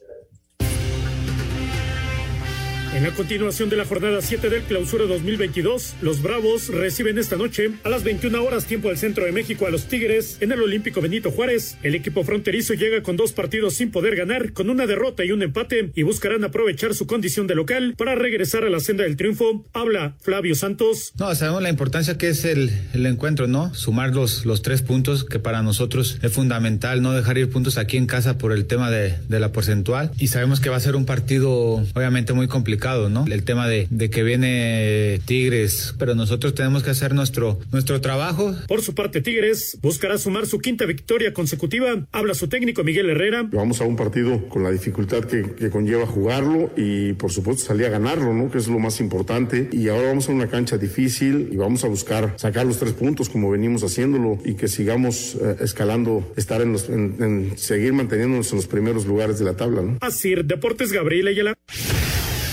[2.96, 7.72] En la continuación de la jornada 7 del clausura 2022, los Bravos reciben esta noche
[7.84, 11.02] a las 21 horas tiempo del centro de México a los Tigres en el Olímpico
[11.02, 11.78] Benito Juárez.
[11.84, 15.42] El equipo fronterizo llega con dos partidos sin poder ganar, con una derrota y un
[15.42, 19.66] empate y buscarán aprovechar su condición de local para regresar a la senda del triunfo.
[19.74, 21.12] Habla Flavio Santos.
[21.20, 23.74] No, sabemos la importancia que es el, encuentro, ¿no?
[23.74, 27.98] Sumar los, los tres puntos que para nosotros es fundamental, no dejar ir puntos aquí
[27.98, 31.06] en casa por el tema de la porcentual y sabemos que va a ser un
[31.06, 33.26] partido obviamente muy complicado ¿no?
[33.26, 38.56] El tema de, de, que viene Tigres, pero nosotros tenemos que hacer nuestro, nuestro trabajo.
[38.68, 42.06] Por su parte, Tigres buscará sumar su quinta victoria consecutiva.
[42.12, 43.50] Habla su técnico Miguel Herrera.
[43.52, 47.88] Vamos a un partido con la dificultad que, que conlleva jugarlo y por supuesto salir
[47.88, 48.52] a ganarlo, ¿no?
[48.52, 49.68] Que es lo más importante.
[49.72, 53.30] Y ahora vamos a una cancha difícil y vamos a buscar sacar los tres puntos
[53.30, 58.52] como venimos haciéndolo y que sigamos eh, escalando, estar en, los, en, en, seguir manteniéndonos
[58.52, 59.98] en los primeros lugares de la tabla, ¿no?
[60.02, 61.56] Así, Deportes Gabriel Ayala.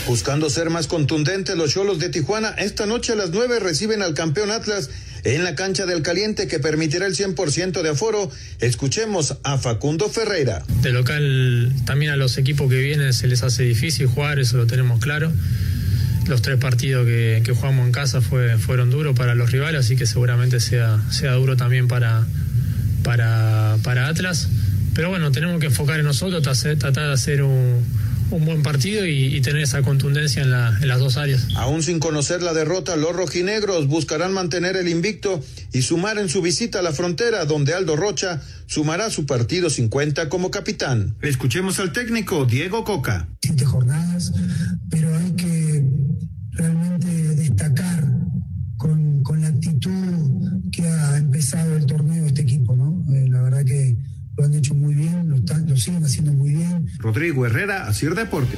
[0.07, 4.15] Buscando ser más contundentes, los Cholos de Tijuana esta noche a las 9 reciben al
[4.15, 4.91] campeón Atlas
[5.23, 8.29] en la cancha del Caliente que permitirá el 100% de aforo.
[8.59, 10.65] Escuchemos a Facundo Ferreira.
[10.83, 14.67] De local también a los equipos que vienen se les hace difícil jugar, eso lo
[14.67, 15.31] tenemos claro.
[16.27, 20.07] Los tres partidos que, jugamos en casa fue, fueron duros para los rivales, así que
[20.07, 22.27] seguramente sea, sea duro también para,
[23.05, 24.49] para, para Atlas.
[24.95, 28.02] Pero bueno, tenemos que enfocar en nosotros, tratar de hacer un
[28.33, 31.49] un buen partido y, y tener esa contundencia en, la, en, las dos áreas.
[31.57, 35.43] Aún sin conocer la derrota, los rojinegros buscarán mantener el invicto
[35.73, 40.29] y sumar en su visita a la frontera, donde Aldo Rocha sumará su partido 50
[40.29, 41.15] como capitán.
[41.23, 43.29] Escuchemos al técnico Diego Coca.
[43.43, 44.33] Siete jornadas,
[44.91, 45.85] pero hay que
[46.53, 48.09] realmente destacar
[48.77, 53.05] con, con la actitud que ha empezado el torneo este equipo, ¿no?
[53.15, 53.97] Eh, la verdad que
[54.37, 56.89] lo han hecho muy bien, lo, están, lo siguen haciendo muy bien.
[56.99, 58.57] Rodrigo Herrera, Asir Deporte.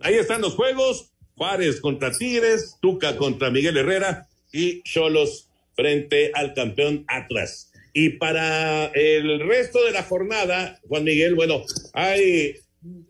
[0.00, 1.08] Ahí están los juegos.
[1.34, 7.72] Juárez contra Tigres, Tuca contra Miguel Herrera y Cholos frente al campeón Atlas.
[7.94, 12.56] Y para el resto de la jornada, Juan Miguel, bueno, hay,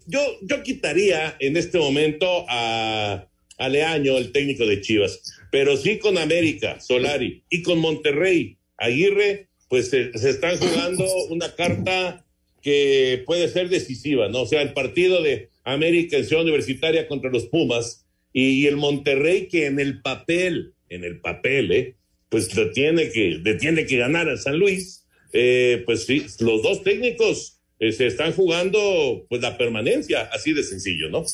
[0.07, 3.27] yo, yo quitaría en este momento a,
[3.59, 9.49] a Leaño, el técnico de Chivas, pero sí con América, Solari, y con Monterrey, Aguirre,
[9.72, 12.26] pues se, se, están jugando una carta
[12.61, 14.42] que puede ser decisiva, ¿no?
[14.42, 18.04] O sea, el partido de América en Ciudad Universitaria contra los Pumas
[18.35, 21.96] y, y, el Monterrey que en el papel, en el papel, ¿eh?
[22.28, 25.06] Pues le tiene que, le tiene que ganar a San Luis.
[25.32, 30.64] Eh, pues sí, los dos técnicos eh, se están jugando pues la permanencia, así de
[30.64, 31.24] sencillo, ¿no?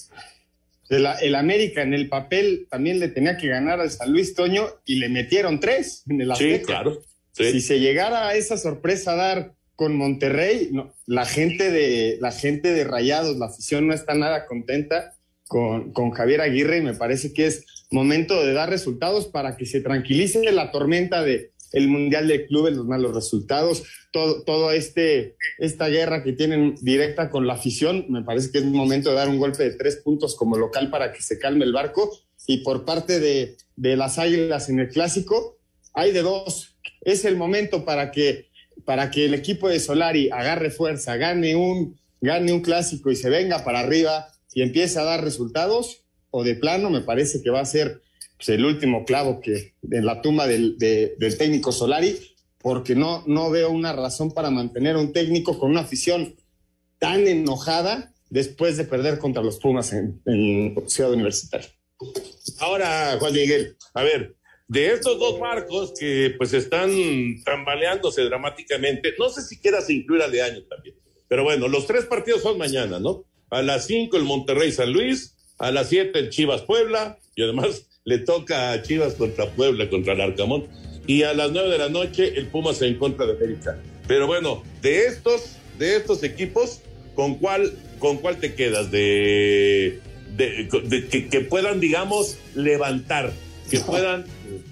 [0.90, 4.68] El, el, América en el papel también le tenía que ganar al San Luis Toño
[4.86, 6.58] y le metieron tres en el Azteca.
[6.58, 7.02] Sí, claro.
[7.38, 12.32] Si se llegara a esa sorpresa a dar con Monterrey, no, la gente de la
[12.32, 15.14] gente de Rayados, la afición no está nada contenta
[15.46, 19.66] con, con Javier Aguirre y me parece que es momento de dar resultados para que
[19.66, 25.36] se tranquilice la tormenta de el Mundial de Clubes, los malos resultados, todo, todo este,
[25.58, 29.28] esta guerra que tienen directa con la afición, me parece que es momento de dar
[29.28, 32.10] un golpe de tres puntos como local para que se calme el barco.
[32.46, 35.58] Y por parte de, de las Águilas en el clásico,
[35.92, 36.77] hay de dos.
[37.02, 38.48] Es el momento para que,
[38.84, 43.30] para que el equipo de Solari agarre fuerza, gane un, gane un clásico y se
[43.30, 47.60] venga para arriba y empiece a dar resultados, o de plano me parece que va
[47.60, 48.02] a ser
[48.36, 52.18] pues, el último clavo que en la tumba del, de- del técnico Solari,
[52.58, 56.34] porque no, no veo una razón para mantener a un técnico con una afición
[56.98, 61.68] tan enojada después de perder contra los Pumas en, en Ciudad Universitaria.
[62.58, 64.36] Ahora, Juan Miguel, a ver,
[64.68, 66.90] de estos dos barcos que pues están
[67.44, 70.94] tambaleándose dramáticamente, no sé si quieras incluir al de año también,
[71.26, 73.24] pero bueno, los tres partidos son mañana, ¿no?
[73.50, 77.86] A las 5 el Monterrey San Luis, a las 7 el Chivas Puebla, y además
[78.04, 80.68] le toca a Chivas contra Puebla, contra el Arcamón,
[81.06, 83.80] y a las 9 de la noche el Pumas en contra de América.
[84.06, 86.80] Pero bueno, de estos, de estos equipos,
[87.14, 88.90] ¿con cuál, con cuál te quedas?
[88.90, 90.00] De-
[90.36, 93.32] que, que puedan, digamos, levantar,
[93.70, 94.24] que puedan.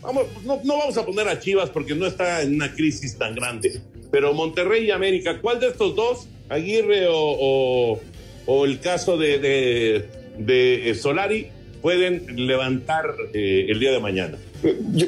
[0.03, 3.35] Vamos, no, no vamos a poner a Chivas porque no está en una crisis tan
[3.35, 3.81] grande,
[4.11, 8.01] pero Monterrey y América, ¿cuál de estos dos, Aguirre o, o-
[8.47, 10.05] o el caso de, de,
[10.39, 11.49] de, eh, Solari,
[11.83, 14.39] pueden levantar eh, el día de mañana?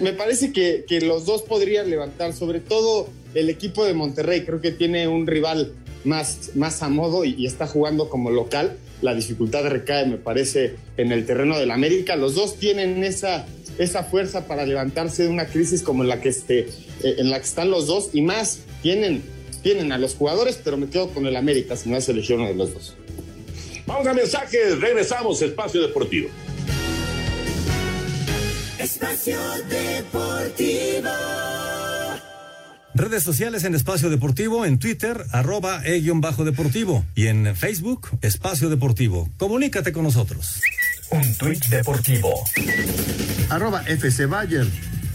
[0.03, 4.61] Me parece que, que los dos podrían levantar, sobre todo el equipo de Monterrey, creo
[4.61, 5.73] que tiene un rival
[6.05, 8.77] más, más a modo y, y está jugando como local.
[9.01, 12.17] La dificultad recae, me parece, en el terreno del América.
[12.17, 13.47] Los dos tienen esa,
[13.79, 17.39] esa fuerza para levantarse de una crisis como en la que, este, eh, en la
[17.39, 18.61] que están los dos y más.
[18.83, 19.23] Tienen,
[19.63, 22.47] tienen a los jugadores, pero me quedo con el América si no es elegir uno
[22.47, 22.97] de los dos.
[23.87, 26.29] Vamos a mensajes, regresamos, Espacio Deportivo.
[28.79, 31.11] Espacio Deportivo.
[32.95, 39.31] Redes sociales en Espacio Deportivo, en Twitter, arroba e-bajo deportivo y en Facebook, Espacio Deportivo.
[39.39, 40.61] Comunícate con nosotros.
[41.11, 42.45] Un tuit deportivo.
[43.49, 44.71] Arroba FC Bayern.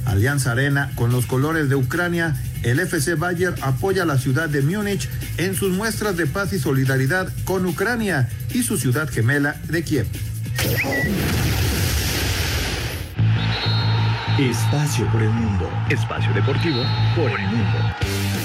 [0.05, 2.35] Alianza Arena con los colores de Ucrania.
[2.63, 6.59] El FC Bayern apoya a la ciudad de Múnich en sus muestras de paz y
[6.59, 10.07] solidaridad con Ucrania y su ciudad gemela de Kiev.
[14.39, 15.69] Espacio por el mundo.
[15.89, 16.83] Espacio deportivo
[17.15, 17.77] por el mundo.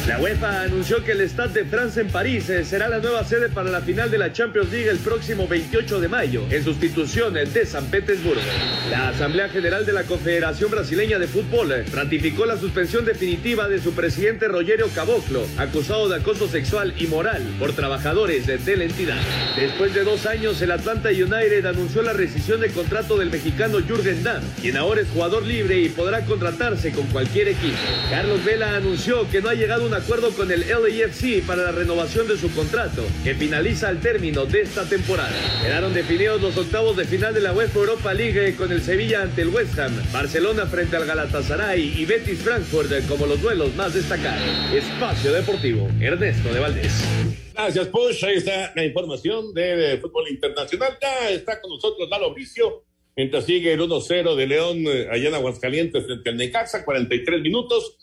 [0.08, 3.50] La UEFA anunció que el Stade de France en París eh, será la nueva sede
[3.50, 7.44] para la final de la Champions League el próximo 28 de mayo, en sustitución eh,
[7.44, 8.40] de San Petersburgo.
[8.90, 13.82] La Asamblea General de la Confederación Brasileña de Fútbol eh, ratificó la suspensión definitiva de
[13.82, 19.18] su presidente Rogerio Caboclo, acusado de acoso sexual y moral por trabajadores de la entidad.
[19.56, 24.22] Después de dos años, el Atlanta United anunció la rescisión de contrato del mexicano Jürgen
[24.22, 27.76] Damm, quien ahora es jugador libre y podrá contratarse con cualquier equipo.
[28.08, 31.72] Carlos Vela anunció que no ha llegado a un acuerdo con el LAFC para la
[31.72, 35.36] renovación de su contrato, que finaliza al término de esta temporada.
[35.62, 39.42] Quedaron definidos los octavos de final de la UEFA Europa League con el Sevilla ante
[39.42, 44.42] el West Ham, Barcelona frente al Galatasaray y Betis Frankfurt como los duelos más destacados.
[44.72, 46.92] Espacio Deportivo, Ernesto de Valdés.
[47.54, 48.24] Gracias, Push.
[48.24, 50.96] Ahí está la información de, fútbol internacional.
[51.02, 52.84] Ya está con nosotros Lalo Bricio,
[53.16, 57.96] mientras sigue el 1-0 de León eh, allá en Aguascalientes frente al Necaxa, 43 minutos.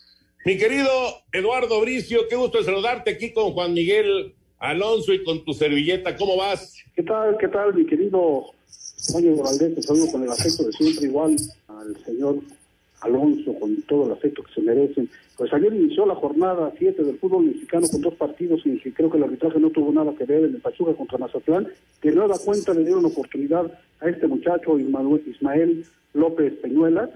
[0.46, 0.88] Mi querido
[1.32, 6.16] Eduardo Bricio, qué gusto saludarte aquí con Juan Miguel Alonso y con tu servilleta.
[6.16, 6.72] ¿Cómo vas?
[6.94, 8.44] ¿Qué tal, qué tal, mi querido
[9.16, 9.74] Oye Valdés?
[9.74, 11.34] Te saludo con el afecto de siempre, igual
[11.66, 12.36] al señor
[13.00, 15.10] Alonso, con todo el afecto que se merecen.
[15.36, 19.16] Pues ayer inició la jornada 7 del fútbol mexicano con dos partidos que creo que
[19.16, 21.66] el arbitraje no tuvo nada que ver en el Pachuca contra Mazatlán.
[22.00, 23.66] De nueva cuenta le dieron oportunidad
[23.98, 25.84] a este muchacho, Ismael
[26.14, 27.10] López Peñuela,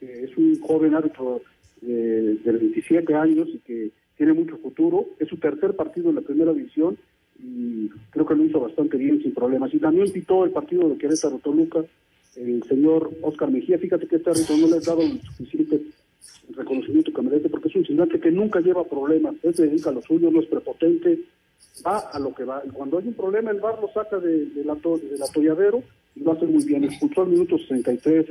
[0.00, 1.42] que es un joven árbitro
[1.82, 5.06] de, de 27 años y que tiene mucho futuro.
[5.18, 6.96] Es su tercer partido en la primera división
[7.42, 9.72] y creo que lo hizo bastante bien, sin problemas.
[9.74, 11.84] Y también pitó el partido de Querétaro Toluca,
[12.36, 13.78] el señor Oscar Mejía.
[13.78, 15.80] Fíjate que este árbitro no le ha dado el suficiente
[16.54, 19.34] reconocimiento que merece porque es un gigante que nunca lleva problemas.
[19.42, 21.18] Él se dedica a lo suyo, no es prepotente,
[21.86, 22.62] va a lo que va.
[22.72, 25.82] Cuando hay un problema, el bar lo saca de, ato- del atolladero
[26.14, 26.84] y lo hace muy bien.
[26.84, 28.26] Expulsó al minuto 63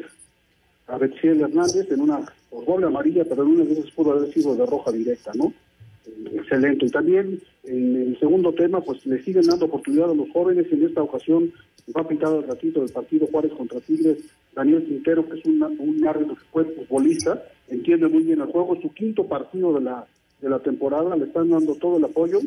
[0.88, 4.66] a Betziel Hernández en una por doble amarilla, pero de esas pudo haber sido de
[4.66, 5.54] roja directa, ¿no?
[6.06, 6.86] Eh, Excelente.
[6.86, 10.68] Y también en el segundo tema, pues le siguen dando oportunidad a los jóvenes.
[10.72, 11.52] En esta ocasión
[11.96, 14.18] va a pintar al ratito del partido Juárez contra Tigres,
[14.54, 18.94] Daniel Quintero, que es un árbitro que fue futbolista, entiende muy bien el juego, su
[18.94, 20.06] quinto partido de la,
[20.42, 22.40] de la temporada, le están dando todo el apoyo.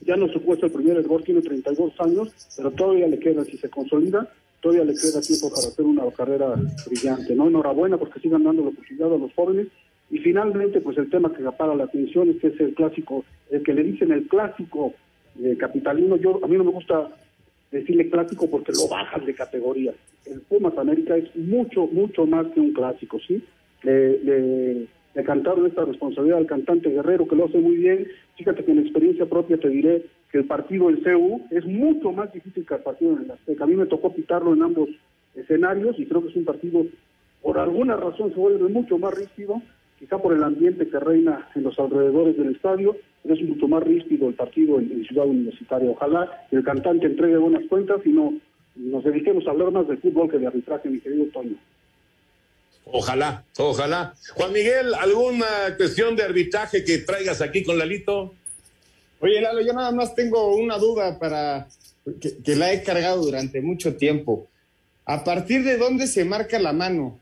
[0.00, 3.56] Ya no se puesto el primer error, tiene 32 años, pero todavía le queda, si
[3.56, 4.28] se consolida,
[4.62, 6.54] todavía le queda tiempo para hacer una carrera
[6.86, 7.48] brillante, ¿no?
[7.48, 9.66] Enhorabuena porque sigan dando la oportunidad a los jóvenes.
[10.10, 13.62] Y finalmente, pues el tema que para la atención es que es el clásico, el
[13.62, 14.94] que le dicen el clásico
[15.42, 16.16] eh, capitalino.
[16.16, 17.08] Yo, a mí no me gusta
[17.72, 19.94] decirle clásico porque lo bajan de categoría.
[20.26, 23.42] El Pumas América es mucho, mucho más que un clásico, ¿sí?
[23.82, 28.06] Le, le, le cantaron esta responsabilidad al cantante Guerrero, que lo hace muy bien.
[28.36, 32.32] Fíjate que en experiencia propia te diré que el partido en CU es mucho más
[32.32, 33.64] difícil que el partido en el Azteca.
[33.64, 34.88] A mí me tocó pitarlo en ambos
[35.34, 36.86] escenarios y creo que es un partido,
[37.42, 39.60] por alguna razón, se vuelve mucho más rígido,
[39.98, 43.82] quizá por el ambiente que reina en los alrededores del estadio, pero es mucho más
[43.82, 45.90] rígido el partido en, en Ciudad Universitaria.
[45.90, 48.32] Ojalá el cantante entregue buenas cuentas y no
[48.74, 51.56] nos dediquemos a hablar más de fútbol que de arbitraje, mi querido Toño.
[52.86, 54.14] Ojalá, ojalá.
[54.34, 58.34] Juan Miguel, ¿alguna cuestión de arbitraje que traigas aquí con Lalito?
[59.22, 61.68] Oye, Lalo, yo nada más tengo una duda para
[62.20, 64.48] que, la he cargado durante mucho tiempo.
[65.04, 67.20] ¿A partir de dónde se marca la mano?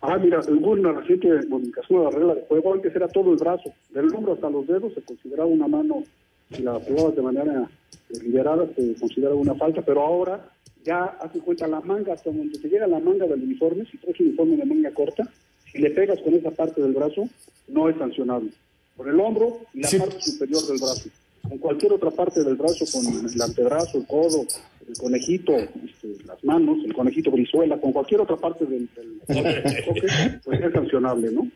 [0.00, 2.74] Ah, mira, hubo una reciente modificación de la regla de juego.
[2.74, 6.04] Antes era todo el brazo, del hombro hasta los dedos se consideraba una mano,
[6.52, 7.68] si la jugabas de manera
[8.08, 10.48] deliberada se consideraba una falta, pero ahora
[10.84, 14.20] ya hace cuenta la manga, hasta donde te llega la manga del uniforme, si traes
[14.20, 15.28] un uniforme de manga corta,
[15.72, 17.28] si le pegas con esa parte del brazo,
[17.66, 18.52] no es sancionable.
[18.96, 21.08] Por el hombro y la parte superior del brazo.
[21.42, 24.46] Con cualquier otra parte del brazo, con el antebrazo, el codo,
[24.88, 29.20] el conejito, este, las manos, el conejito brizuela, con cualquier otra parte del, del
[29.84, 31.50] toque, pues es sancionable, ¿no?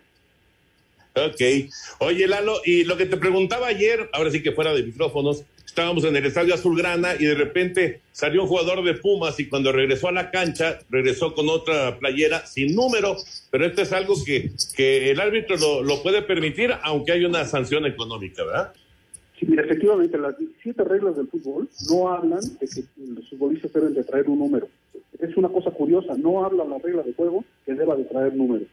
[1.27, 1.71] Ok.
[2.01, 5.45] Oye, Lalo, y lo que te preguntaba ayer, ahora sí que fuera de micrófonos,
[5.79, 9.71] estábamos en el Estadio Azulgrana y de repente salió un jugador de Pumas y cuando
[9.71, 13.15] regresó a la cancha, regresó con otra playera sin número,
[13.53, 17.45] pero esto es algo que, que el árbitro lo, lo puede permitir, aunque hay una
[17.45, 18.73] sanción económica, ¿verdad?
[19.39, 22.83] Sí, mira, efectivamente, las 17 reglas del fútbol no hablan de que
[23.15, 24.67] los futbolistas deben de traer un número.
[25.21, 28.65] Es una cosa curiosa, no habla la regla de juego que deba de traer número.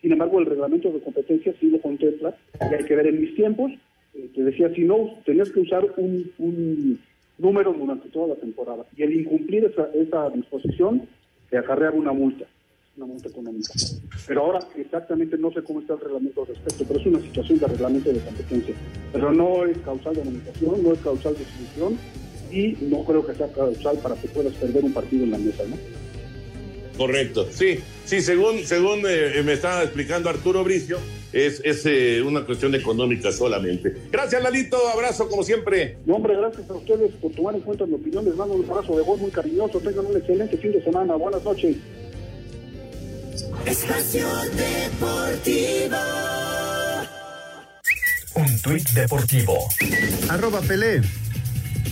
[0.00, 2.36] Sin embargo, el reglamento de competencia sí lo contempla
[2.70, 3.72] y hay que ver en mis tiempos,
[4.36, 7.00] te decía, si no, tenías que usar un, un
[7.38, 8.84] número durante toda la temporada.
[8.94, 11.08] Y el incumplir esa, esa disposición
[11.48, 12.44] te acarreaba una multa,
[12.98, 13.72] una multa económica.
[14.26, 17.58] Pero ahora exactamente no sé cómo está el reglamento al respecto, pero es una situación
[17.58, 18.74] de reglamento de competencia.
[19.10, 21.98] Pero no es causal de amonestación, no es causal de solución
[22.52, 25.64] y no creo que sea causal para que puedas perder un partido en la mesa,
[25.66, 25.76] ¿no?
[26.98, 30.98] Correcto, sí, sí, según, según eh, me estaba explicando Arturo Bricio,
[31.36, 33.94] es, es eh, una cuestión económica solamente.
[34.10, 35.98] Gracias, Lalito, abrazo como siempre.
[36.06, 38.24] No, hombre, gracias a ustedes por tomar en cuenta mi opinión.
[38.24, 39.78] Les mando un abrazo de voz muy cariñoso.
[39.80, 41.14] Tengan un excelente fin de semana.
[41.16, 41.76] Buenas noches.
[43.66, 44.26] Espacio
[44.56, 45.96] Deportivo.
[48.34, 49.68] Un tuit deportivo.
[50.30, 51.02] Arroba Pelé.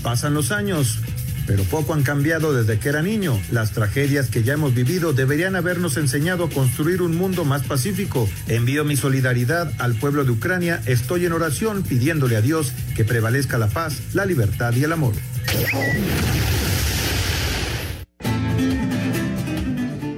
[0.03, 1.01] Pasan los años,
[1.47, 3.41] pero poco han cambiado desde que era niño.
[3.51, 8.29] Las tragedias que ya hemos vivido deberían habernos enseñado a construir un mundo más pacífico.
[8.49, 10.81] Envío mi solidaridad al pueblo de Ucrania.
[10.87, 15.15] Estoy en oración pidiéndole a Dios que prevalezca la paz, la libertad y el amor.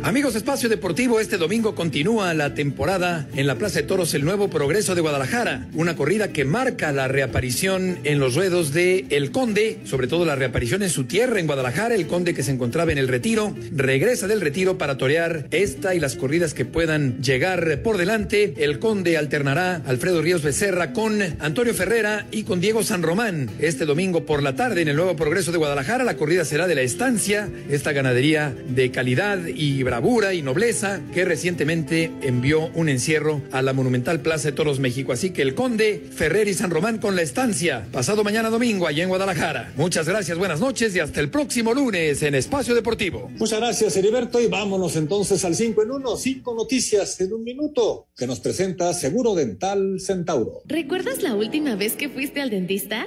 [0.07, 4.49] Amigos Espacio Deportivo, este domingo continúa la temporada en la Plaza de Toros El Nuevo
[4.49, 9.81] Progreso de Guadalajara, una corrida que marca la reaparición en los ruedos de El Conde,
[9.85, 12.99] sobre todo la reaparición en su tierra en Guadalajara, el Conde que se encontraba en
[12.99, 17.97] el retiro, regresa del retiro para torear esta y las corridas que puedan llegar por
[17.97, 18.55] delante.
[18.59, 23.51] El Conde alternará Alfredo Ríos Becerra con Antonio Ferrera y con Diego San Román.
[23.59, 26.77] Este domingo por la tarde en el Nuevo Progreso de Guadalajara, la corrida será de
[26.77, 33.41] la estancia, esta ganadería de calidad y bravura y nobleza que recientemente envió un encierro
[33.51, 35.11] a la monumental Plaza de Toros México.
[35.11, 39.05] Así que el Conde, Ferrer y San Román con la estancia, pasado mañana domingo allá
[39.05, 39.73] en Guadalajara.
[39.75, 43.31] Muchas gracias, buenas noches y hasta el próximo lunes en Espacio Deportivo.
[43.39, 48.09] Muchas gracias, Heriberto, y vámonos entonces al 5 en 1, 5 noticias en un minuto,
[48.15, 50.61] que nos presenta Seguro Dental Centauro.
[50.67, 53.07] ¿Recuerdas la última vez que fuiste al dentista?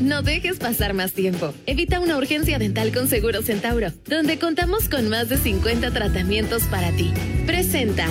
[0.00, 1.54] No dejes pasar más tiempo.
[1.66, 6.90] Evita una urgencia dental con Seguro Centauro, donde contamos con más de 50 tratamientos para
[6.92, 7.12] ti.
[7.46, 8.06] Presenta.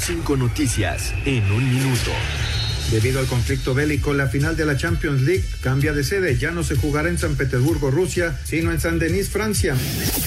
[0.00, 2.10] Cinco noticias en un minuto.
[2.94, 6.38] Debido al conflicto bélico, la final de la Champions League cambia de sede.
[6.38, 9.74] Ya no se jugará en San Petersburgo, Rusia, sino en San Denis, Francia.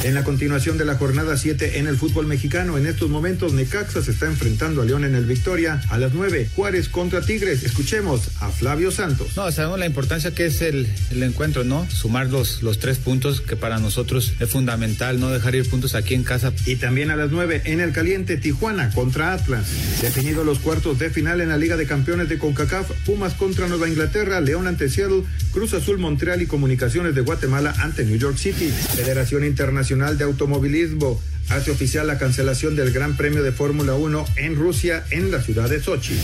[0.03, 4.01] En la continuación de la jornada 7 en el fútbol mexicano, en estos momentos Necaxa
[4.01, 5.81] se está enfrentando a León en el Victoria.
[5.87, 7.63] A las 9, Juárez contra Tigres.
[7.63, 9.37] Escuchemos a Flavio Santos.
[9.37, 11.89] No, sabemos la importancia que es el, el encuentro, ¿no?
[11.89, 16.15] Sumar los, los tres puntos, que para nosotros es fundamental, no dejar ir puntos aquí
[16.15, 16.51] en casa.
[16.65, 19.67] Y también a las 9 en el caliente Tijuana contra Atlas.
[20.01, 22.56] Definido los cuartos de final en la Liga de Campeones de CONCACAF,
[23.05, 28.03] Pumas contra Nueva Inglaterra, León ante Seattle, Cruz Azul Montreal y Comunicaciones de Guatemala ante
[28.03, 28.71] New York City.
[28.95, 34.55] Federación Internacional de Automovilismo hace oficial la cancelación del Gran Premio de Fórmula 1 en
[34.55, 36.17] Rusia en la ciudad de Sochi.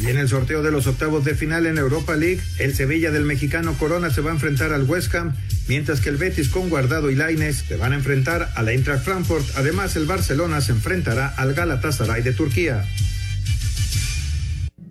[0.00, 3.24] Y en el sorteo de los octavos de final en Europa League, el Sevilla del
[3.24, 5.34] mexicano Corona se va a enfrentar al West Ham,
[5.68, 9.04] mientras que el Betis con Guardado y Laines se van a enfrentar a la Eintracht
[9.04, 9.46] Frankfurt.
[9.54, 12.84] Además, el Barcelona se enfrentará al Galatasaray de Turquía.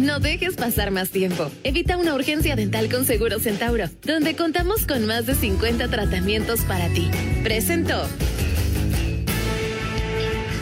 [0.00, 1.50] No dejes pasar más tiempo.
[1.64, 6.88] Evita una urgencia dental con Seguro Centauro, donde contamos con más de 50 tratamientos para
[6.88, 7.10] ti.
[7.42, 7.94] Presento.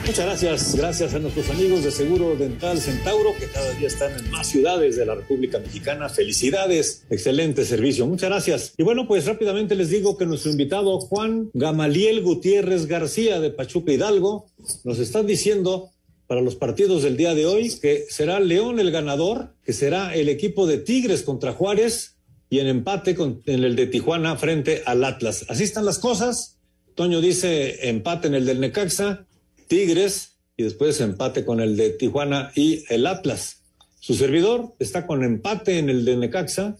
[0.04, 4.28] Muchas gracias, gracias a nuestros amigos de Seguro Dental Centauro que cada día están en
[4.32, 6.08] más ciudades de la República Mexicana.
[6.08, 8.74] Felicidades, excelente servicio, muchas gracias.
[8.76, 13.92] Y bueno, pues rápidamente les digo que nuestro invitado Juan Gamaliel Gutiérrez García de Pachuca
[13.92, 14.46] Hidalgo
[14.82, 15.90] nos está diciendo
[16.30, 20.28] para los partidos del día de hoy, que será León el ganador, que será el
[20.28, 22.18] equipo de Tigres contra Juárez
[22.48, 25.44] y en empate con en el de Tijuana frente al Atlas.
[25.48, 26.56] Así están las cosas.
[26.94, 29.26] Toño dice empate en el del Necaxa,
[29.66, 33.64] Tigres y después empate con el de Tijuana y el Atlas.
[33.98, 36.76] Su servidor está con empate en el de Necaxa,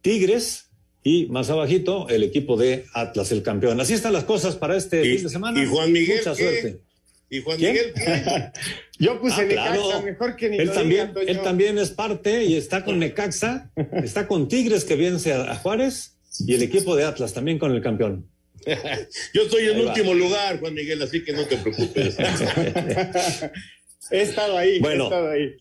[0.00, 0.70] Tigres
[1.04, 3.80] y más abajito el equipo de Atlas, el campeón.
[3.80, 5.62] Así están las cosas para este fin de semana.
[5.62, 6.80] Y Juan Miguel, Mucha suerte.
[7.32, 7.72] Y Juan ¿Quién?
[7.72, 7.92] Miguel,
[8.98, 10.02] Yo puse Ah, Necaxa, claro.
[10.02, 13.70] mejor que ni él también, él también es parte y está con Necaxa,
[14.04, 16.14] está con Tigres que vence a, a Juárez
[16.46, 18.26] y el equipo de Atlas también con el campeón.
[19.32, 19.88] Yo estoy en Ahí va.
[19.92, 22.16] último lugar, Juan Miguel, así que no te preocupes.
[24.10, 25.04] He estado ahí, Bueno.
[25.04, 25.56] he estado ahí.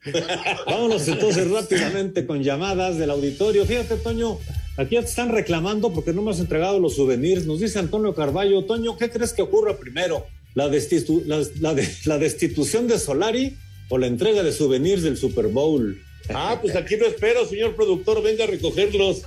[0.65, 3.65] Vámonos entonces rápidamente con llamadas del auditorio.
[3.65, 4.39] Fíjate, Toño,
[4.75, 7.45] aquí ya te están reclamando porque no me has entregado los souvenirs.
[7.45, 10.25] Nos dice Antonio Carballo, Toño, ¿qué crees que ocurra primero?
[10.53, 13.57] ¿La, destitu- la- la de- la destitución de Solari
[13.89, 16.01] o la entrega de souvenirs del Super Bowl?
[16.33, 19.21] Ah, pues aquí lo espero, señor productor, venga a recogerlos.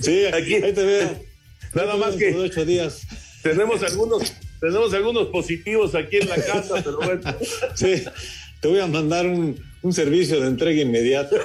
[0.00, 1.20] sí, aquí ahí te veo.
[1.74, 3.02] Nada más que ocho días.
[3.42, 7.22] tenemos algunos, tenemos algunos positivos aquí en la casa, pero bueno.
[7.76, 8.02] Sí,
[8.60, 11.36] te voy a mandar un, un servicio de entrega inmediata.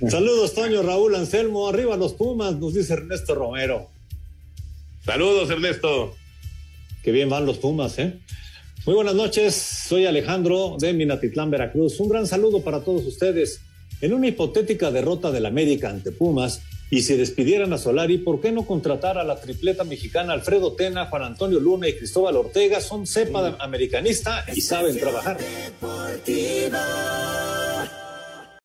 [0.08, 1.68] Saludos, Toño, Raúl, Anselmo.
[1.68, 3.90] Arriba los Pumas, nos dice Ernesto Romero.
[5.04, 6.14] Saludos, Ernesto.
[7.02, 8.20] Qué bien van los Pumas, ¿eh?
[8.86, 11.98] Muy buenas noches, soy Alejandro de Minatitlán, Veracruz.
[12.00, 13.60] Un gran saludo para todos ustedes.
[14.00, 18.52] En una hipotética derrota del América ante Pumas, y si despidieran a Solari, ¿por qué
[18.52, 22.80] no contratar a la tripleta mexicana Alfredo Tena, Juan Antonio Luna y Cristóbal Ortega?
[22.80, 25.38] Son cepa americanista y saben trabajar.
[25.38, 26.76] Deportivo.